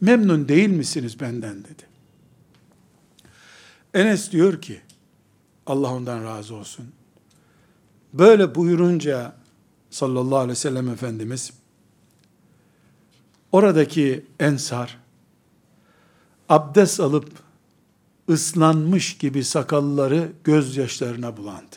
[0.00, 1.82] Memnun değil misiniz benden dedi.
[3.94, 4.80] Enes diyor ki,
[5.66, 6.92] Allah ondan razı olsun.
[8.12, 9.36] Böyle buyurunca
[9.90, 11.52] sallallahu aleyhi ve sellem Efendimiz,
[13.52, 14.98] oradaki ensar,
[16.48, 17.32] abdest alıp
[18.28, 21.76] ıslanmış gibi sakalları gözyaşlarına bulandı.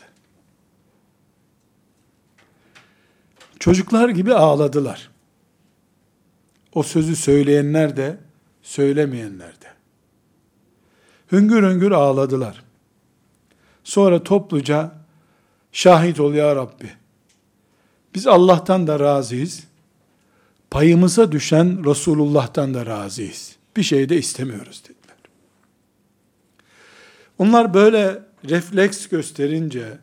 [3.58, 5.10] Çocuklar gibi ağladılar.
[6.74, 8.18] O sözü söyleyenler de,
[8.62, 9.66] söylemeyenler de.
[11.32, 12.65] Hüngür hüngür ağladılar.
[13.86, 14.92] Sonra topluca,
[15.72, 16.90] şahit ol ya Rabbi.
[18.14, 19.64] Biz Allah'tan da razıyız.
[20.70, 23.56] Payımıza düşen Resulullah'tan da razıyız.
[23.76, 25.16] Bir şey de istemiyoruz dediler.
[27.38, 29.98] Onlar böyle refleks gösterince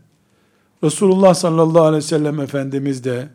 [0.83, 3.27] Resulullah sallallahu aleyhi ve sellem Efendimiz de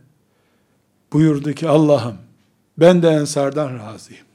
[1.12, 2.16] buyurdu ki Allah'ım
[2.78, 4.26] ben de ensardan razıyım.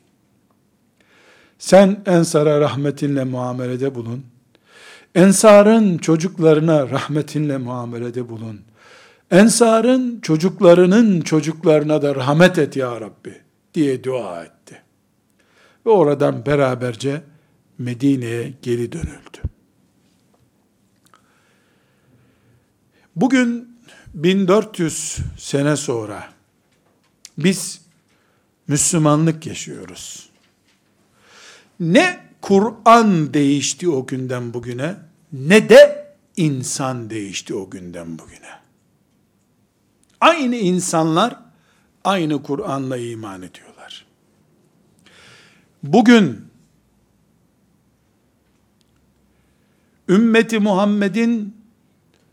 [1.59, 4.32] Sen ensara rahmetinle muamelede bulun.
[5.15, 8.61] Ensarın çocuklarına rahmetinle muamelede bulun.
[9.31, 13.41] Ensarın çocuklarının çocuklarına da rahmet et ya Rabbi
[13.73, 14.81] diye dua etti.
[15.85, 17.21] Ve oradan beraberce
[17.77, 19.37] Medine'ye geri dönüldü.
[23.15, 23.77] Bugün
[24.13, 26.29] 1400 sene sonra
[27.37, 27.81] biz
[28.67, 30.29] Müslümanlık yaşıyoruz.
[31.79, 34.95] Ne Kur'an değişti o günden bugüne
[35.33, 38.49] ne de insan değişti o günden bugüne.
[40.21, 41.39] Aynı insanlar
[42.03, 44.05] aynı Kur'an'la iman ediyorlar.
[45.83, 46.45] Bugün
[50.09, 51.57] ümmeti Muhammed'in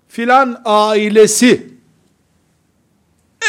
[0.09, 1.75] filan ailesi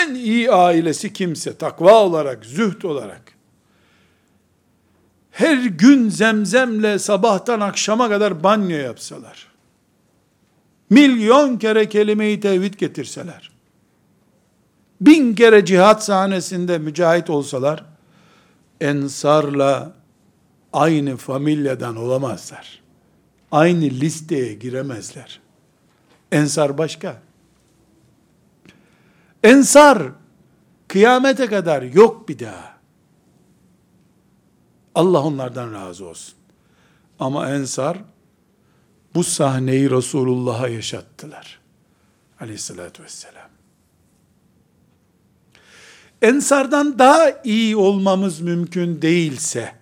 [0.02, 3.41] en iyi ailesi kimse takva olarak, zühd olarak
[5.32, 9.48] her gün zemzemle sabahtan akşama kadar banyo yapsalar,
[10.90, 13.52] milyon kere kelime-i tevhid getirseler,
[15.02, 17.86] bin kere cihat sahnesinde mücahit olsalar,
[18.82, 19.94] ensarla
[20.74, 22.82] aynı familyadan olamazlar.
[23.52, 25.40] Aynı listeye giremezler.
[26.32, 27.22] Ensar başka.
[29.44, 30.04] Ensar
[30.88, 32.71] kıyamete kadar yok bir daha.
[34.96, 36.36] Allah onlardan razı olsun.
[37.20, 37.98] Ama Ensar
[39.16, 41.60] bu sahneyi Resulullah'a yaşattılar.
[42.40, 43.50] Aleyhissalatü vesselam.
[46.22, 49.82] Ensardan daha iyi olmamız mümkün değilse,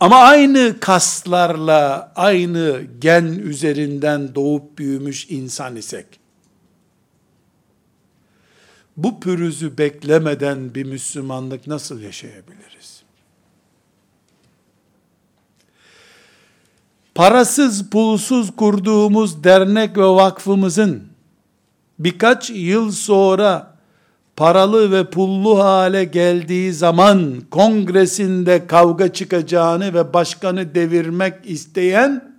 [0.00, 6.06] ama aynı kaslarla, aynı gen üzerinden doğup büyümüş insan isek,
[8.96, 13.02] bu pürüzü beklemeden bir Müslümanlık nasıl yaşayabiliriz?
[17.14, 21.02] Parasız, pulsuz kurduğumuz dernek ve vakfımızın
[21.98, 23.76] birkaç yıl sonra
[24.36, 32.36] paralı ve pullu hale geldiği zaman kongresinde kavga çıkacağını ve başkanı devirmek isteyen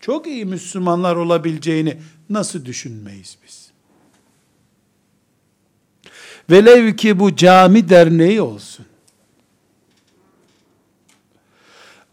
[0.00, 1.96] çok iyi Müslümanlar olabileceğini
[2.30, 3.61] nasıl düşünmeyiz biz?
[6.50, 8.86] Velev ki bu cami derneği olsun.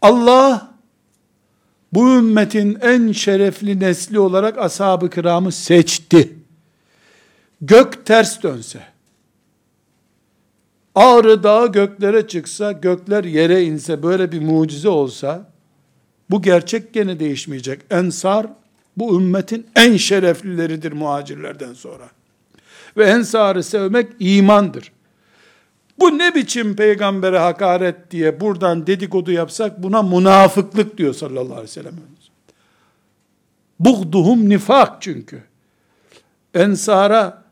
[0.02, 0.74] Allah
[1.92, 6.36] bu ümmetin en şerefli nesli olarak ashab-ı kiramı seçti.
[7.60, 8.80] Gök ters dönse,
[10.94, 15.50] Ağrı dağı göklere çıksa, gökler yere inse, böyle bir mucize olsa,
[16.30, 17.80] bu gerçek gene değişmeyecek.
[17.90, 18.46] Ensar,
[18.96, 22.10] bu ümmetin en şereflileridir muhacirlerden sonra.
[22.96, 24.92] Ve ensarı sevmek imandır.
[25.98, 31.66] Bu ne biçim peygambere hakaret diye buradan dedikodu yapsak buna münafıklık diyor sallallahu aleyhi ve
[31.66, 31.94] sellem.
[33.80, 35.42] Buğduhum nifak çünkü.
[36.54, 37.42] Ensara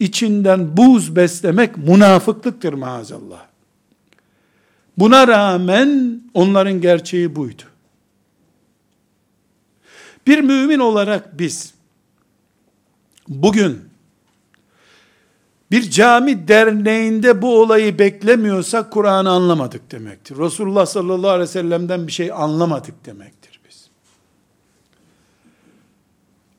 [0.00, 3.46] içinden buz beslemek münafıklıktır maazallah.
[4.98, 7.62] Buna rağmen onların gerçeği buydu.
[10.26, 11.74] Bir mümin olarak biz
[13.28, 13.80] bugün
[15.74, 20.38] bir cami derneğinde bu olayı beklemiyorsak Kur'an'ı anlamadık demektir.
[20.38, 23.88] Resulullah sallallahu aleyhi ve sellem'den bir şey anlamadık demektir biz.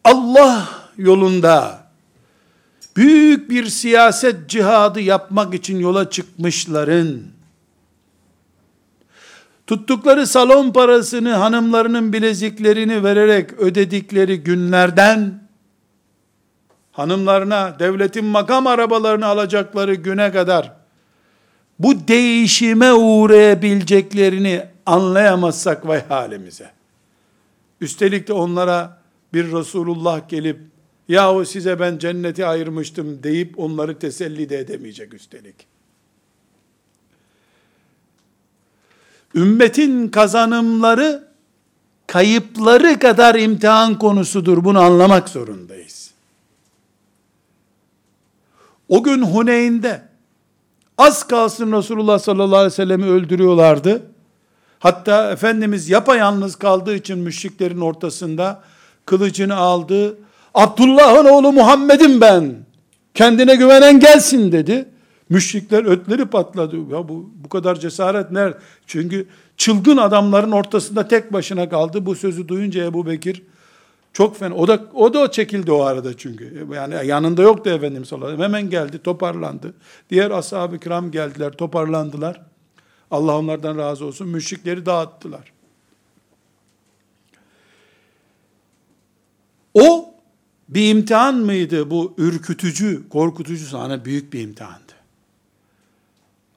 [0.03, 1.87] Allah yolunda
[2.95, 7.21] büyük bir siyaset cihadı yapmak için yola çıkmışların,
[9.67, 15.44] tuttukları salon parasını hanımlarının bileziklerini vererek ödedikleri günlerden,
[16.95, 20.73] hanımlarına devletin makam arabalarını alacakları güne kadar,
[21.79, 26.71] bu değişime uğrayabileceklerini anlayamazsak vay halimize.
[27.81, 28.97] Üstelik de onlara
[29.33, 30.59] bir Resulullah gelip,
[31.07, 35.55] yahu size ben cenneti ayırmıştım deyip onları teselli de edemeyecek üstelik.
[39.35, 41.27] Ümmetin kazanımları,
[42.07, 44.63] kayıpları kadar imtihan konusudur.
[44.63, 46.04] Bunu anlamak zorundayız.
[48.89, 50.01] O gün Huneyn'de,
[50.97, 54.01] az kalsın Resulullah sallallahu aleyhi ve sellem'i öldürüyorlardı.
[54.79, 58.63] Hatta Efendimiz yapayalnız kaldığı için müşriklerin ortasında
[59.05, 60.17] kılıcını aldı.
[60.53, 62.55] Abdullah'ın oğlu Muhammed'im ben.
[63.13, 64.89] Kendine güvenen gelsin dedi.
[65.29, 66.75] Müşrikler ötleri patladı.
[66.75, 68.57] Ya bu, bu kadar cesaret nerede?
[68.87, 72.05] Çünkü çılgın adamların ortasında tek başına kaldı.
[72.05, 73.43] Bu sözü duyunca Ebu Bekir
[74.15, 74.55] çok fena.
[74.55, 76.67] O da, o da çekildi o arada çünkü.
[76.73, 78.43] Yani yanında yoktu Efendimiz sallallahu aleyhi.
[78.43, 79.73] Hemen geldi, toparlandı.
[80.09, 82.41] Diğer ashab-ı kiram geldiler, toparlandılar.
[83.11, 84.27] Allah onlardan razı olsun.
[84.27, 85.51] Müşrikleri dağıttılar.
[89.73, 90.13] O
[90.69, 94.93] bir imtihan mıydı bu ürkütücü, korkutucu sana büyük bir imtihandı.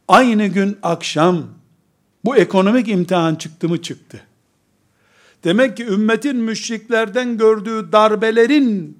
[0.09, 1.47] Aynı gün akşam
[2.25, 4.28] bu ekonomik imtihan çıktı mı çıktı.
[5.45, 8.99] Demek ki ümmetin müşriklerden gördüğü darbelerin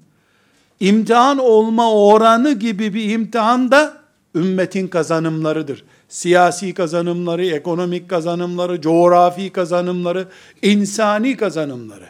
[0.79, 3.97] imtihan olma oranı gibi bir imtihan da
[4.35, 5.83] ümmetin kazanımlarıdır.
[6.09, 10.27] Siyasi kazanımları, ekonomik kazanımları, coğrafi kazanımları,
[10.61, 12.09] insani kazanımları.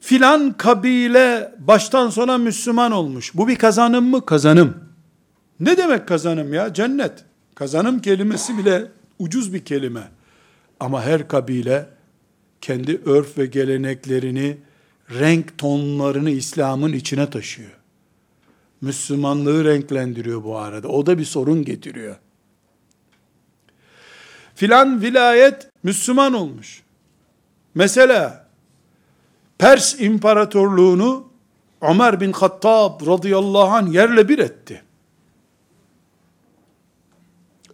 [0.00, 3.34] Filan kabile baştan sona Müslüman olmuş.
[3.34, 4.26] Bu bir kazanım mı?
[4.26, 4.74] Kazanım.
[5.60, 6.74] Ne demek kazanım ya?
[6.74, 7.24] Cennet.
[7.54, 8.84] Kazanım kelimesi bile
[9.18, 10.15] ucuz bir kelime.
[10.80, 11.88] Ama her kabile
[12.60, 14.56] kendi örf ve geleneklerini,
[15.10, 17.70] renk tonlarını İslam'ın içine taşıyor.
[18.80, 20.88] Müslümanlığı renklendiriyor bu arada.
[20.88, 22.16] O da bir sorun getiriyor.
[24.54, 26.82] Filan vilayet Müslüman olmuş.
[27.74, 28.46] Mesela
[29.58, 31.28] Pers İmparatorluğunu
[31.80, 34.82] Ömer bin Hattab radıyallahu anh yerle bir etti.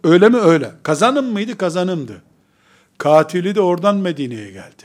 [0.03, 0.37] Öyle mi?
[0.37, 0.71] Öyle.
[0.83, 1.57] Kazanım mıydı?
[1.57, 2.21] Kazanımdı.
[2.97, 4.83] Katili de oradan Medine'ye geldi.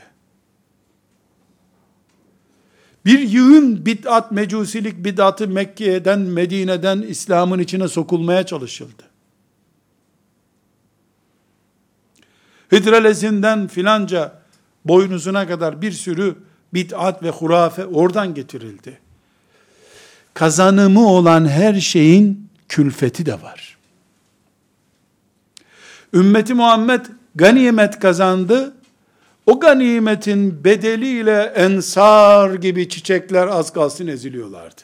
[3.05, 9.03] Bir yığın bid'at, mecusilik bid'atı Mekke'den, Medine'den İslam'ın içine sokulmaya çalışıldı.
[12.71, 14.41] Hidrelezinden filanca
[14.85, 16.35] boynuzuna kadar bir sürü
[16.73, 18.99] bid'at ve hurafe oradan getirildi.
[20.33, 23.77] Kazanımı olan her şeyin külfeti de var.
[26.13, 27.05] Ümmeti Muhammed
[27.39, 28.73] ganimet kazandı.
[29.45, 34.81] O ganimetin bedeliyle ensar gibi çiçekler az kalsın eziliyorlardı.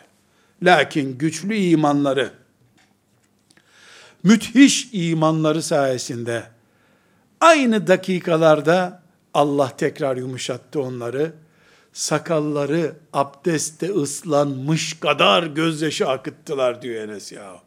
[0.64, 2.30] Lakin güçlü imanları,
[4.24, 6.44] müthiş imanları sayesinde
[7.42, 9.02] aynı dakikalarda
[9.34, 11.34] Allah tekrar yumuşattı onları.
[11.94, 17.65] Sakalları abdestte ıslanmış kadar gözyaşı akıttılar diyor Enes ya.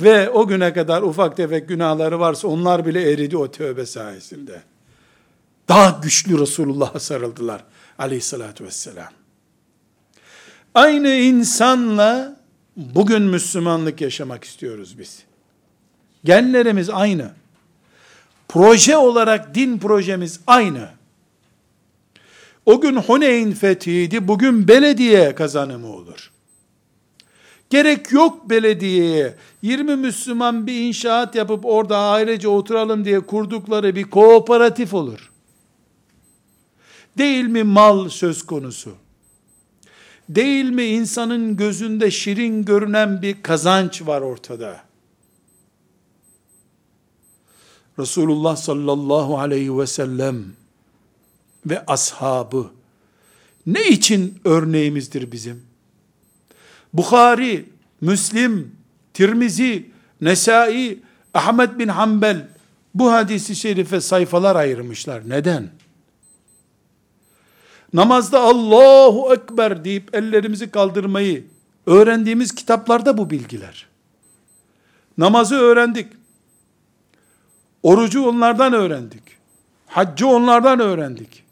[0.00, 4.62] Ve o güne kadar ufak tefek günahları varsa onlar bile eridi o tövbe sayesinde.
[5.68, 7.64] Daha güçlü Resulullah'a sarıldılar
[7.98, 9.12] aleyhissalatü vesselam.
[10.74, 12.36] Aynı insanla
[12.76, 15.22] bugün Müslümanlık yaşamak istiyoruz biz.
[16.24, 17.30] Genlerimiz aynı.
[18.48, 20.88] Proje olarak din projemiz aynı.
[22.66, 26.32] O gün Huneyn fethiydi, bugün belediye kazanımı olur.
[27.70, 34.94] Gerek yok belediyeye 20 Müslüman bir inşaat yapıp orada ailece oturalım diye kurdukları bir kooperatif
[34.94, 35.32] olur.
[37.18, 38.94] Değil mi mal söz konusu?
[40.28, 44.80] Değil mi insanın gözünde şirin görünen bir kazanç var ortada?
[47.98, 50.44] Resulullah sallallahu aleyhi ve sellem
[51.66, 52.70] ve ashabı
[53.66, 55.65] ne için örneğimizdir bizim?
[56.96, 57.64] Bukhari,
[58.00, 58.76] Müslim,
[59.14, 59.90] Tirmizi,
[60.20, 60.98] Nesai,
[61.34, 62.48] Ahmet bin Hanbel
[62.94, 65.22] bu hadisi şerife sayfalar ayırmışlar.
[65.28, 65.68] Neden?
[67.92, 71.44] Namazda Allahu Ekber deyip ellerimizi kaldırmayı
[71.86, 73.86] öğrendiğimiz kitaplarda bu bilgiler.
[75.18, 76.08] Namazı öğrendik.
[77.82, 79.22] Orucu onlardan öğrendik.
[79.86, 81.45] Haccı onlardan öğrendik.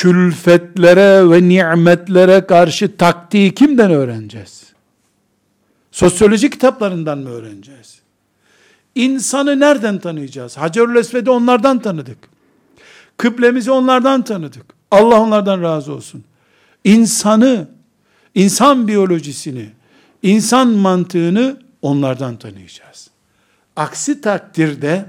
[0.00, 4.72] Külfetlere ve nimetlere karşı taktiği kimden öğreneceğiz?
[5.92, 8.00] Sosyoloji kitaplarından mı öğreneceğiz?
[8.94, 10.56] İnsanı nereden tanıyacağız?
[10.56, 12.18] Hacerül Esved'i onlardan tanıdık.
[13.16, 14.66] Kıblemizi onlardan tanıdık.
[14.90, 16.24] Allah onlardan razı olsun.
[16.84, 17.68] İnsanı,
[18.34, 19.70] insan biyolojisini,
[20.22, 23.10] insan mantığını onlardan tanıyacağız.
[23.76, 25.06] Aksi takdirde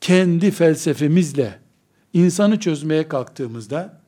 [0.00, 1.67] kendi felsefemizle
[2.18, 4.00] insanı çözmeye kalktığımızda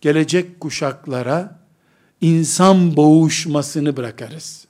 [0.00, 1.58] gelecek kuşaklara
[2.20, 4.66] insan boğuşmasını bırakarız.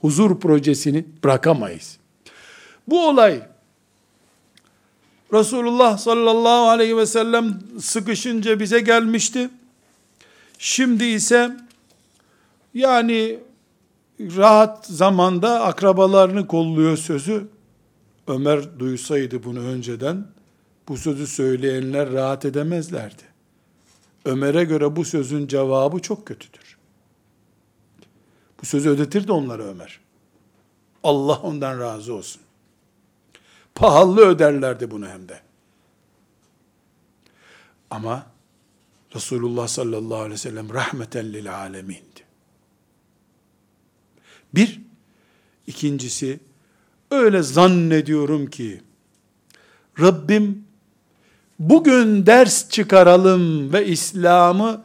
[0.00, 1.98] Huzur projesini bırakamayız.
[2.88, 3.42] Bu olay
[5.32, 9.50] Resulullah sallallahu aleyhi ve sellem sıkışınca bize gelmişti.
[10.58, 11.56] Şimdi ise
[12.74, 13.38] yani
[14.20, 17.48] rahat zamanda akrabalarını kolluyor sözü.
[18.28, 20.35] Ömer duysaydı bunu önceden
[20.88, 23.22] bu sözü söyleyenler rahat edemezlerdi.
[24.24, 26.76] Ömer'e göre bu sözün cevabı çok kötüdür.
[28.62, 30.00] Bu sözü ödetirdi onlara Ömer.
[31.02, 32.42] Allah ondan razı olsun.
[33.74, 35.40] Pahalı öderlerdi bunu hem de.
[37.90, 38.26] Ama
[39.14, 42.26] Resulullah sallallahu aleyhi ve sellem rahmeten lil alemindi.
[44.54, 44.80] Bir,
[45.66, 46.40] ikincisi,
[47.10, 48.82] öyle zannediyorum ki,
[50.00, 50.65] Rabbim,
[51.58, 54.82] bugün ders çıkaralım ve İslam'ı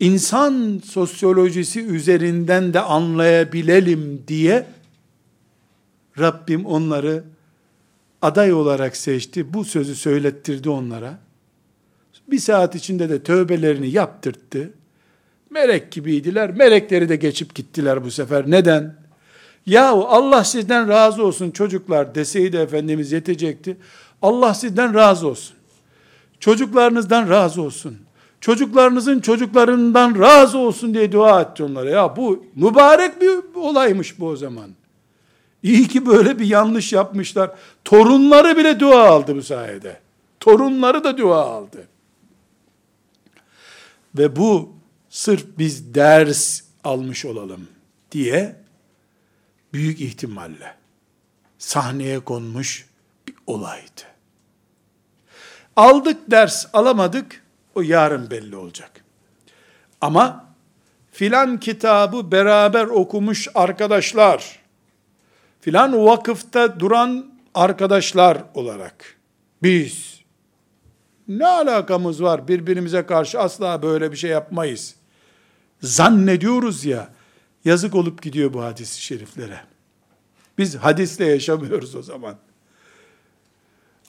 [0.00, 4.66] insan sosyolojisi üzerinden de anlayabilelim diye,
[6.18, 7.24] Rabbim onları
[8.22, 9.54] aday olarak seçti.
[9.54, 11.18] Bu sözü söylettirdi onlara.
[12.28, 14.70] Bir saat içinde de tövbelerini yaptırttı.
[15.50, 16.50] Melek gibiydiler.
[16.50, 18.50] Melekleri de geçip gittiler bu sefer.
[18.50, 18.94] Neden?
[19.66, 23.76] Yahu Allah sizden razı olsun çocuklar deseydi Efendimiz yetecekti.
[24.22, 25.56] Allah sizden razı olsun.
[26.40, 27.98] Çocuklarınızdan razı olsun.
[28.40, 31.90] Çocuklarınızın çocuklarından razı olsun diye dua etti onlara.
[31.90, 34.70] Ya bu mübarek bir olaymış bu o zaman.
[35.62, 37.50] İyi ki böyle bir yanlış yapmışlar.
[37.84, 40.00] Torunları bile dua aldı bu sayede.
[40.40, 41.88] Torunları da dua aldı.
[44.18, 44.72] Ve bu
[45.10, 47.68] sırf biz ders almış olalım
[48.12, 48.56] diye
[49.72, 50.74] büyük ihtimalle
[51.58, 52.86] sahneye konmuş
[53.28, 54.13] bir olaydı.
[55.76, 57.42] Aldık ders alamadık
[57.74, 59.04] o yarın belli olacak.
[60.00, 60.44] Ama
[61.12, 64.58] filan kitabı beraber okumuş arkadaşlar
[65.60, 69.16] filan vakıfta duran arkadaşlar olarak
[69.62, 70.20] biz
[71.28, 74.94] ne alakamız var birbirimize karşı asla böyle bir şey yapmayız.
[75.82, 77.08] Zannediyoruz ya
[77.64, 79.60] yazık olup gidiyor bu hadis-i şeriflere.
[80.58, 82.36] Biz hadisle yaşamıyoruz o zaman.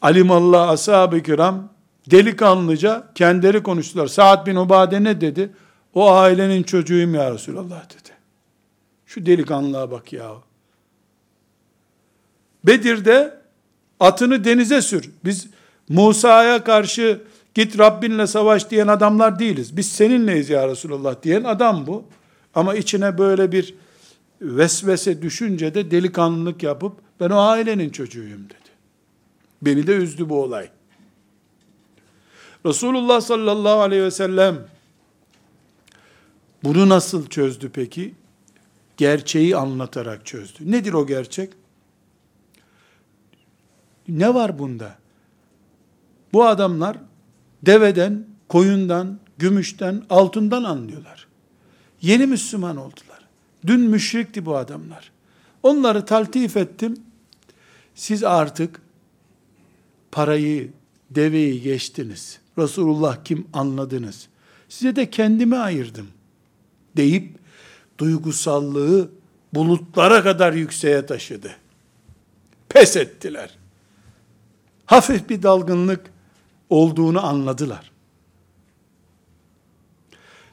[0.01, 1.69] Alimallah ashab-ı kiram
[2.11, 4.07] delikanlıca kendileri konuştular.
[4.07, 5.49] Sa'd bin Ubade ne dedi?
[5.93, 8.09] O ailenin çocuğuyum ya Resulallah dedi.
[9.05, 10.31] Şu delikanlığa bak ya.
[12.63, 13.37] Bedir'de
[13.99, 15.11] atını denize sür.
[15.25, 15.47] Biz
[15.89, 17.21] Musa'ya karşı
[17.53, 19.77] git Rabbinle savaş diyen adamlar değiliz.
[19.77, 22.03] Biz seninleyiz ya Resulallah diyen adam bu.
[22.55, 23.75] Ama içine böyle bir
[24.41, 28.64] vesvese düşünce de delikanlılık yapıp ben o ailenin çocuğuyum dedi.
[29.61, 30.69] Beni de üzdü bu olay.
[32.65, 34.67] Resulullah sallallahu aleyhi ve sellem
[36.63, 38.13] bunu nasıl çözdü peki?
[38.97, 40.71] Gerçeği anlatarak çözdü.
[40.71, 41.53] Nedir o gerçek?
[44.07, 44.95] Ne var bunda?
[46.33, 46.97] Bu adamlar
[47.65, 51.27] deveden, koyundan, gümüşten, altından anlıyorlar.
[52.01, 53.27] Yeni Müslüman oldular.
[53.67, 55.11] Dün müşrikti bu adamlar.
[55.63, 56.97] Onları taltif ettim.
[57.95, 58.81] Siz artık
[60.15, 60.71] parayı,
[61.09, 62.39] deveyi geçtiniz.
[62.57, 64.27] Resulullah kim anladınız.
[64.69, 66.07] Size de kendimi ayırdım.
[66.97, 67.35] Deyip
[67.97, 69.09] duygusallığı
[69.53, 71.51] bulutlara kadar yükseğe taşıdı.
[72.69, 73.57] Pes ettiler
[74.85, 76.01] hafif bir dalgınlık
[76.69, 77.91] olduğunu anladılar.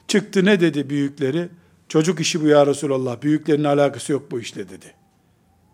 [0.07, 1.49] Çıktı ne dedi büyükleri?
[1.89, 3.21] Çocuk işi bu ya Resulallah.
[3.21, 4.93] Büyüklerin alakası yok bu işle dedi.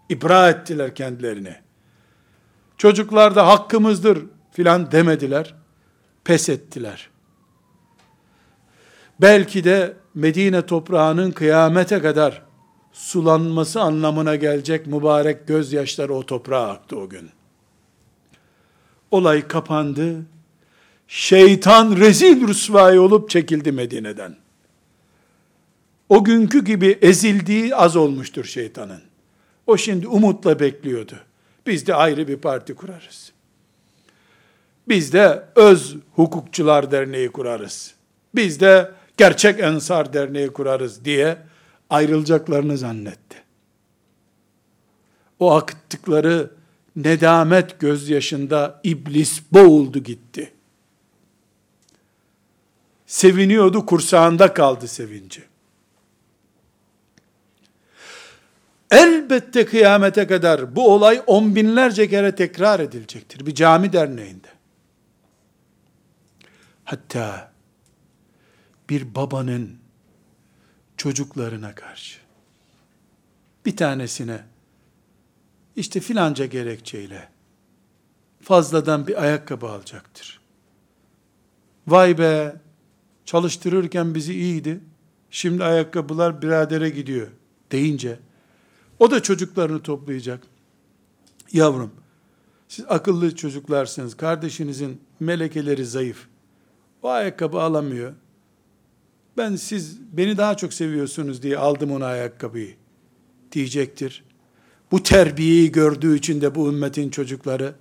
[0.10, 1.56] İbra ettiler kendilerini.
[2.80, 5.56] Çocuklar da hakkımızdır filan demediler.
[6.24, 7.10] Pes ettiler.
[9.22, 12.42] Belki de Medine toprağının kıyamete kadar
[12.94, 17.30] sulanması anlamına gelecek mübarek gözyaşları o toprağa aktı o gün.
[19.12, 20.16] Olay kapandı.
[21.08, 24.36] Şeytan rezil rüsvay olup çekildi Medine'den.
[26.10, 29.02] O günkü gibi ezildiği az olmuştur şeytanın.
[29.68, 31.16] O şimdi umutla bekliyordu.
[31.70, 33.32] Biz de ayrı bir parti kurarız.
[34.88, 37.94] Biz de öz hukukçular derneği kurarız.
[38.36, 41.38] Biz de gerçek ensar derneği kurarız diye
[41.90, 43.44] ayrılacaklarını zannetti.
[45.40, 46.52] O akıttıkları
[46.96, 50.54] nedamet gözyaşında iblis boğuldu gitti.
[53.06, 55.44] Seviniyordu, kursağında kaldı sevinci.
[58.92, 63.46] Elbette kıyamete kadar bu olay on binlerce kere tekrar edilecektir.
[63.46, 64.48] Bir cami derneğinde.
[66.84, 67.52] Hatta
[68.90, 69.78] bir babanın
[70.98, 72.20] çocuklarına karşı
[73.66, 74.44] bir tanesine
[75.76, 77.30] işte filanca gerekçeyle
[78.42, 80.40] fazladan bir ayakkabı alacaktır.
[81.88, 82.56] Vay be
[83.26, 84.80] çalıştırırken bizi iyiydi.
[85.32, 87.28] Şimdi ayakkabılar biradere gidiyor
[87.72, 88.20] deyince
[89.00, 90.44] o da çocuklarını toplayacak.
[91.54, 91.92] Yavrum,
[92.68, 94.18] siz akıllı çocuklarsınız.
[94.18, 96.28] Kardeşinizin melekeleri zayıf.
[97.02, 98.14] O ayakkabı alamıyor.
[99.38, 102.76] Ben siz beni daha çok seviyorsunuz diye aldım ona ayakkabıyı
[103.52, 104.24] diyecektir.
[104.92, 107.76] Bu terbiyeyi gördüğü için de bu ümmetin çocukları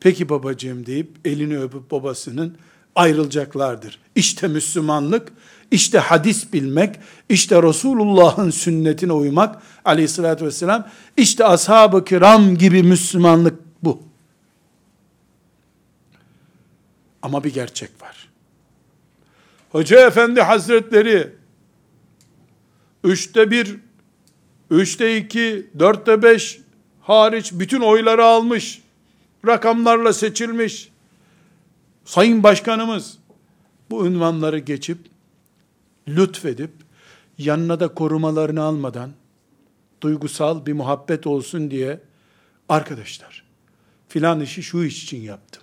[0.00, 2.56] peki babacığım deyip elini öpüp babasının
[2.94, 3.98] ayrılacaklardır.
[4.14, 5.32] İşte Müslümanlık,
[5.70, 6.96] işte hadis bilmek,
[7.28, 14.02] işte Resulullah'ın sünnetine uymak aleyhissalatü vesselam, işte ashab-ı kiram gibi Müslümanlık bu.
[17.22, 18.28] Ama bir gerçek var.
[19.72, 21.32] Hoca efendi hazretleri,
[23.04, 23.76] üçte bir,
[24.70, 26.60] üçte iki, dörtte beş
[27.00, 28.82] hariç bütün oyları almış,
[29.46, 30.88] rakamlarla seçilmiş,
[32.04, 33.18] Sayın Başkanımız
[33.90, 34.98] bu ünvanları geçip
[36.08, 36.70] lütfedip
[37.38, 39.12] yanına da korumalarını almadan
[40.00, 42.00] duygusal bir muhabbet olsun diye
[42.68, 43.44] arkadaşlar
[44.08, 45.62] filan işi şu iş için yaptım.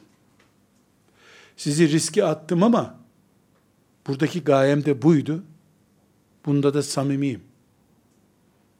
[1.58, 3.00] Sizi riske attım ama
[4.08, 5.44] buradaki gayem de buydu.
[6.46, 7.44] Bunda da samimiyim.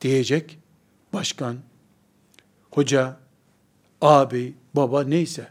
[0.02, 0.60] Diyecek
[1.14, 1.58] başkan,
[2.72, 3.18] hoca,
[4.02, 5.50] abi, baba neyse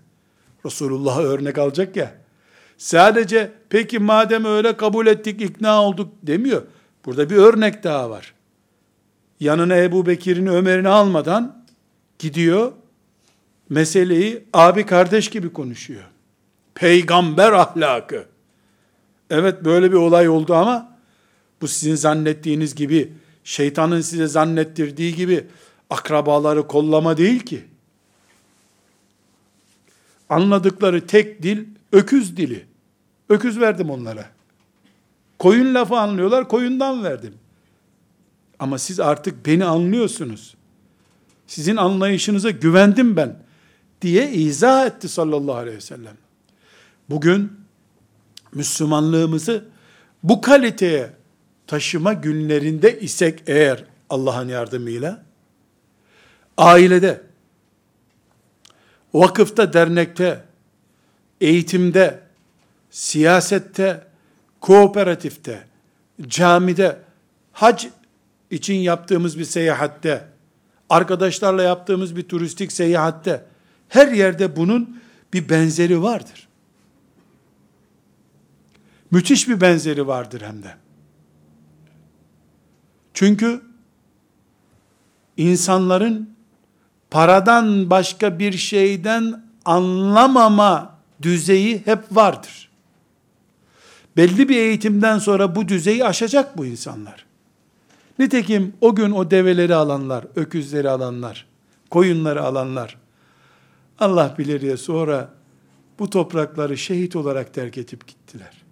[0.66, 2.21] Resulullah'a örnek alacak ya.
[2.82, 6.62] Sadece peki madem öyle kabul ettik, ikna olduk demiyor.
[7.04, 8.34] Burada bir örnek daha var.
[9.40, 11.64] Yanına Ebu Bekir'ini, Ömer'ini almadan
[12.18, 12.72] gidiyor,
[13.68, 16.04] meseleyi abi kardeş gibi konuşuyor.
[16.74, 18.26] Peygamber ahlakı.
[19.30, 20.96] Evet böyle bir olay oldu ama
[21.60, 23.12] bu sizin zannettiğiniz gibi
[23.44, 25.46] şeytanın size zannettirdiği gibi
[25.90, 27.64] akrabaları kollama değil ki
[30.28, 32.71] anladıkları tek dil öküz dili.
[33.28, 34.26] Öküz verdim onlara.
[35.38, 37.34] Koyun lafı anlıyorlar, koyundan verdim.
[38.58, 40.54] Ama siz artık beni anlıyorsunuz.
[41.46, 43.36] Sizin anlayışınıza güvendim ben
[44.02, 46.16] diye izah etti sallallahu aleyhi ve sellem.
[47.10, 47.52] Bugün
[48.54, 49.64] Müslümanlığımızı
[50.22, 51.10] bu kaliteye
[51.66, 55.22] taşıma günlerinde isek eğer Allah'ın yardımıyla
[56.56, 57.22] ailede
[59.14, 60.44] vakıfta, dernekte,
[61.40, 62.20] eğitimde,
[62.93, 64.07] siyasette,
[64.61, 65.66] kooperatifte,
[66.26, 66.99] camide,
[67.53, 67.86] hac
[68.51, 70.28] için yaptığımız bir seyahatte,
[70.90, 73.45] arkadaşlarla yaptığımız bir turistik seyahatte,
[73.88, 75.01] her yerde bunun
[75.32, 76.49] bir benzeri vardır.
[79.11, 80.74] Müthiş bir benzeri vardır hem de.
[83.14, 83.62] Çünkü
[85.36, 86.34] insanların
[87.11, 92.71] paradan başka bir şeyden anlamama düzeyi hep vardır.
[94.16, 97.26] Belli bir eğitimden sonra bu düzeyi aşacak bu insanlar.
[98.18, 101.46] Nitekim o gün o develeri alanlar, öküzleri alanlar,
[101.90, 102.98] koyunları alanlar,
[103.98, 105.28] Allah bilir ya sonra
[105.98, 108.62] bu toprakları şehit olarak terk edip gittiler.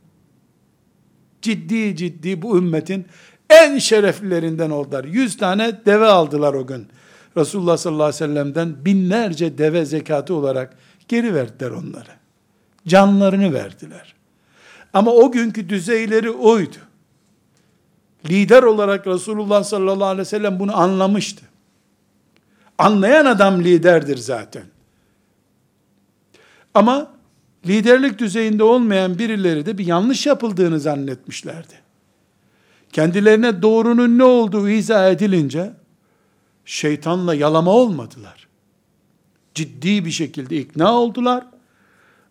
[1.42, 3.06] Ciddi ciddi bu ümmetin
[3.50, 5.04] en şereflilerinden oldular.
[5.04, 6.88] Yüz tane deve aldılar o gün.
[7.36, 10.76] Resulullah sallallahu aleyhi ve sellem'den binlerce deve zekatı olarak
[11.08, 12.10] geri verdiler onları.
[12.86, 14.14] Canlarını verdiler.
[14.92, 16.76] Ama o günkü düzeyleri oydu.
[18.30, 21.44] Lider olarak Resulullah sallallahu aleyhi ve sellem bunu anlamıştı.
[22.78, 24.64] Anlayan adam liderdir zaten.
[26.74, 27.10] Ama
[27.66, 31.74] liderlik düzeyinde olmayan birileri de bir yanlış yapıldığını zannetmişlerdi.
[32.92, 35.72] Kendilerine doğrunun ne olduğu izah edilince
[36.64, 38.48] şeytanla yalama olmadılar.
[39.54, 41.46] Ciddi bir şekilde ikna oldular.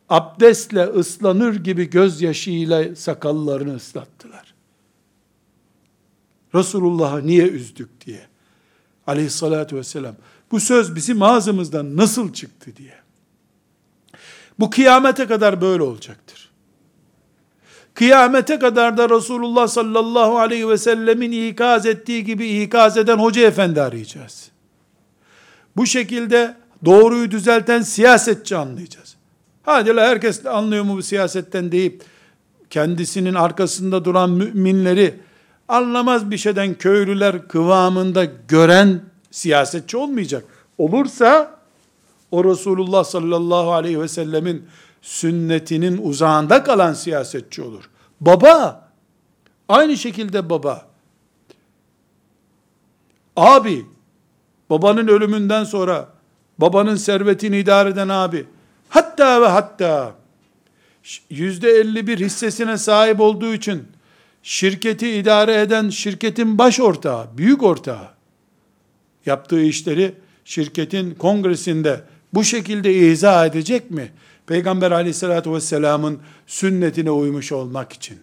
[0.10, 4.54] Abdestle ıslanır gibi gözyaşıyla sakallarını ıslattılar.
[6.56, 8.28] Resulullah'ı niye üzdük diye.
[9.08, 10.16] Aleyhissalatü vesselam.
[10.52, 12.94] Bu söz bizim ağzımızdan nasıl çıktı diye.
[14.60, 16.50] Bu kıyamete kadar böyle olacaktır.
[17.94, 23.82] Kıyamete kadar da Resulullah sallallahu aleyhi ve sellemin ikaz ettiği gibi ikaz eden hoca efendi
[23.82, 24.52] arayacağız.
[25.76, 29.19] Bu şekilde doğruyu düzelten siyasetçi anlayacağız.
[29.70, 32.04] Hadi la herkes anlıyor mu bu siyasetten deyip
[32.70, 35.20] kendisinin arkasında duran müminleri
[35.68, 39.02] anlamaz bir şeyden köylüler kıvamında gören
[39.32, 40.44] siyasetçi olmayacak.
[40.78, 41.60] Olursa
[42.32, 44.66] o Resulullah sallallahu aleyhi ve sellemin
[45.02, 47.90] sünnetinin uzağında kalan siyasetçi olur.
[48.22, 48.90] Baba,
[49.68, 50.88] aynı şekilde baba,
[53.36, 53.86] abi,
[54.70, 56.08] babanın ölümünden sonra,
[56.58, 58.46] babanın servetini idare eden abi,
[58.90, 60.16] hatta ve hatta,
[61.30, 63.88] yüzde elli bir hissesine sahip olduğu için,
[64.44, 68.08] şirketi idare eden şirketin baş ortağı, büyük ortağı,
[69.26, 70.16] yaptığı işleri
[70.46, 72.02] şirketin kongresinde
[72.34, 74.12] bu şekilde izah edecek mi?
[74.48, 78.20] Peygamber aleyhissalatü vesselamın sünnetine uymuş olmak için.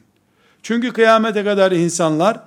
[0.62, 2.40] Çünkü kıyamete kadar insanlar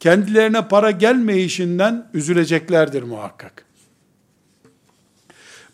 [0.00, 3.64] kendilerine para gelmeyişinden üzüleceklerdir muhakkak.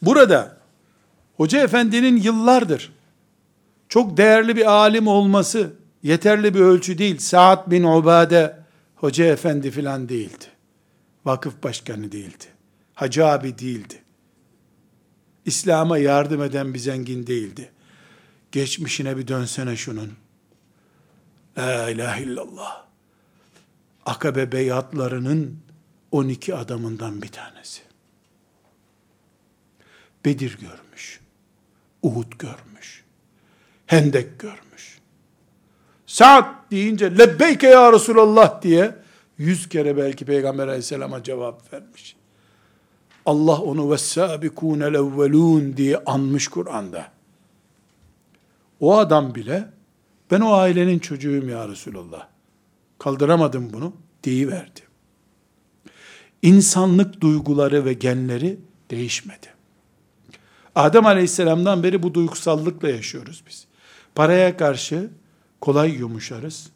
[0.03, 0.57] Burada
[1.37, 2.93] Hoca Efendi'nin yıllardır
[3.89, 5.72] çok değerli bir alim olması
[6.03, 7.18] yeterli bir ölçü değil.
[7.18, 8.59] Saad bin Ubade
[8.97, 10.45] Hoca Efendi filan değildi.
[11.24, 12.45] Vakıf başkanı değildi.
[12.95, 14.03] Hacı abi değildi.
[15.45, 17.70] İslam'a yardım eden bir zengin değildi.
[18.53, 20.12] Geçmişine bir dönsene şunun.
[21.59, 22.87] La ilahe illallah.
[24.07, 25.59] Akabe beyatlarının
[26.11, 27.82] 12 adamından bir tanesi.
[30.24, 30.86] Bedir görmüş.
[32.03, 33.05] Uhud görmüş.
[33.87, 34.99] Hendek görmüş.
[36.07, 38.95] Saat deyince lebbeyke ya Resulallah diye
[39.39, 42.17] yüz kere belki Peygamber aleyhisselama cevap vermiş.
[43.27, 47.09] Allah onu vessâbikûnel evvelûn diye anmış Kur'an'da.
[48.81, 49.69] O adam bile
[50.31, 52.29] ben o ailenin çocuğuyum ya Resulallah.
[52.99, 53.93] Kaldıramadım bunu
[54.25, 54.81] deyiverdi.
[56.43, 59.56] İnsanlık duyguları ve genleri değişmedi.
[60.77, 63.66] Adem Aleyhisselam'dan beri bu duygusallıkla yaşıyoruz biz.
[64.14, 65.11] Paraya karşı
[65.61, 66.68] kolay yumuşarız.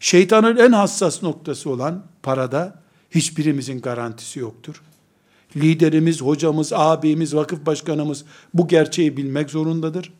[0.00, 4.82] Şeytanın en hassas noktası olan parada hiçbirimizin garantisi yoktur
[5.56, 10.12] liderimiz, hocamız, abimiz, vakıf başkanımız bu gerçeği bilmek zorundadır.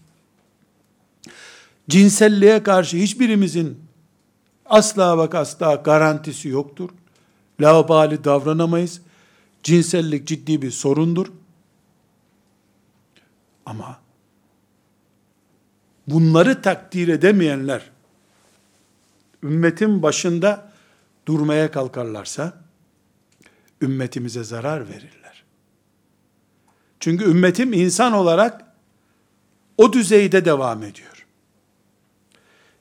[1.89, 3.79] Cinselliğe karşı hiçbirimizin
[4.67, 6.91] asla bak asla garantisi yoktur.
[7.61, 9.01] Laubali davranamayız.
[9.63, 11.27] Cinsellik ciddi bir sorundur.
[13.67, 14.01] Ama
[16.07, 17.91] bunları takdir edemeyenler
[19.43, 20.73] ümmetin başında
[21.27, 22.53] durmaya kalkarlarsa
[23.83, 25.45] ümmetimize zarar verirler.
[27.01, 28.65] Çünkü ümmetim insan olarak
[29.79, 31.27] o düzeyde devam ediyor.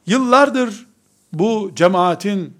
[0.05, 0.85] Yıllardır
[1.33, 2.57] bu cemaatin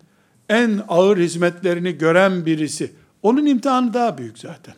[0.50, 4.76] en ağır hizmetlerini gören birisi, onun imtihanı daha büyük zaten.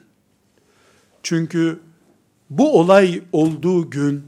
[1.24, 1.80] Çünkü
[2.50, 4.24] bu olay olduğu gün,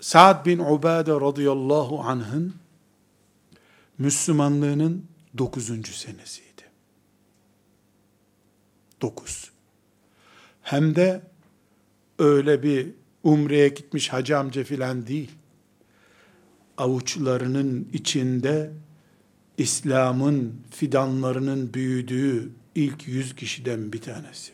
[0.00, 2.54] Sa'd bin Ubade radıyallahu anh'ın
[3.98, 5.04] Müslümanlığının
[5.38, 6.44] dokuzuncu senesi.
[9.04, 9.50] 9.
[10.62, 11.22] Hem de
[12.18, 12.90] öyle bir
[13.22, 15.30] umreye gitmiş hacı amca filan değil.
[16.78, 18.72] Avuçlarının içinde
[19.58, 24.52] İslam'ın fidanlarının büyüdüğü ilk yüz kişiden bir tanesi.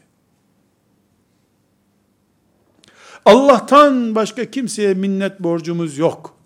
[3.24, 6.36] Allah'tan başka kimseye minnet borcumuz yok.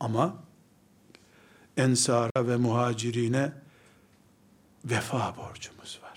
[0.00, 0.34] Ama
[1.76, 3.52] ensara ve muhacirine
[4.84, 6.12] vefa borcumuz var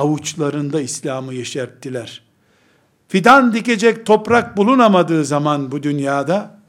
[0.00, 2.22] avuçlarında İslam'ı yeşerttiler.
[3.08, 6.60] Fidan dikecek toprak bulunamadığı zaman bu dünyada,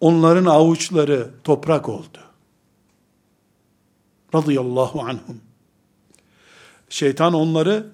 [0.00, 2.18] onların avuçları toprak oldu.
[4.34, 5.40] Radıyallahu anhum.
[6.88, 7.86] Şeytan onları,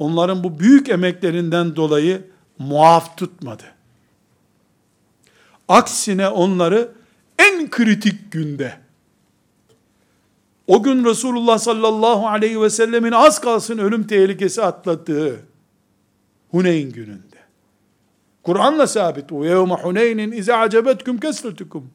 [0.00, 2.22] onların bu büyük emeklerinden dolayı
[2.58, 3.64] muaf tutmadı.
[5.68, 6.92] Aksine onları
[7.38, 8.76] en kritik günde,
[10.66, 15.40] o gün Resulullah sallallahu aleyhi ve sellemin az kalsın ölüm tehlikesi atlattığı
[16.50, 17.36] Huneyn gününde.
[18.42, 19.32] Kur'an'la sabit.
[19.32, 21.90] Huneynin ize acebetkum kesretukum.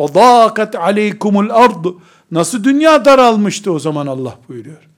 [0.00, 1.84] Ve dâkat aleykumul ard.
[2.30, 4.91] Nasıl dünya daralmıştı o zaman Allah buyuruyor.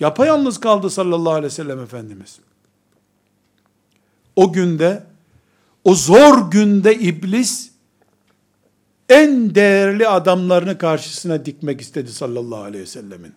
[0.00, 2.38] Yapayalnız kaldı sallallahu aleyhi ve sellem Efendimiz.
[4.36, 5.02] O günde,
[5.84, 7.70] o zor günde iblis,
[9.08, 13.32] en değerli adamlarını karşısına dikmek istedi sallallahu aleyhi ve sellemin.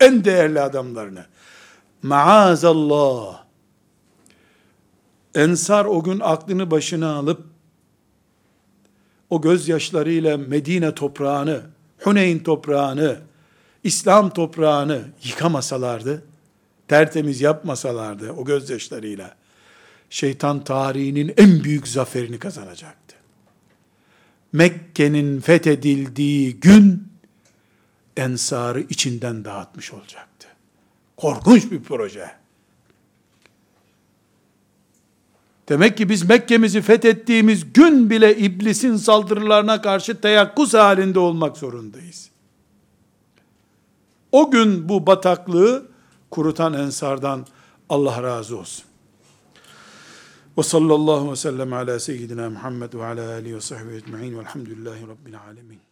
[0.00, 1.26] En değerli adamlarını.
[2.02, 3.42] Maazallah.
[5.34, 7.46] Ensar o gün aklını başına alıp
[9.30, 11.60] o gözyaşlarıyla Medine toprağını,
[11.98, 13.18] Huneyn toprağını,
[13.84, 16.24] İslam toprağını yıkamasalardı,
[16.88, 19.36] tertemiz yapmasalardı o gözyaşlarıyla,
[20.10, 23.16] şeytan tarihinin en büyük zaferini kazanacaktı.
[24.52, 27.08] Mekke'nin fethedildiği gün,
[28.16, 30.48] ensarı içinden dağıtmış olacaktı.
[31.16, 32.30] Korkunç bir proje.
[35.68, 42.31] Demek ki biz Mekke'mizi fethettiğimiz gün bile iblisin saldırılarına karşı teyakkuz halinde olmak zorundayız.
[44.32, 45.86] O gün bu bataklığı
[46.30, 47.46] kurutan ensardan
[47.88, 48.84] Allah razı olsun.
[50.58, 55.40] Ve sallallahu ve sellem ala seyyidina Muhammed ve ala alihi ve sahbihi ecma'in velhamdülillahi rabbil
[55.40, 55.78] alemin.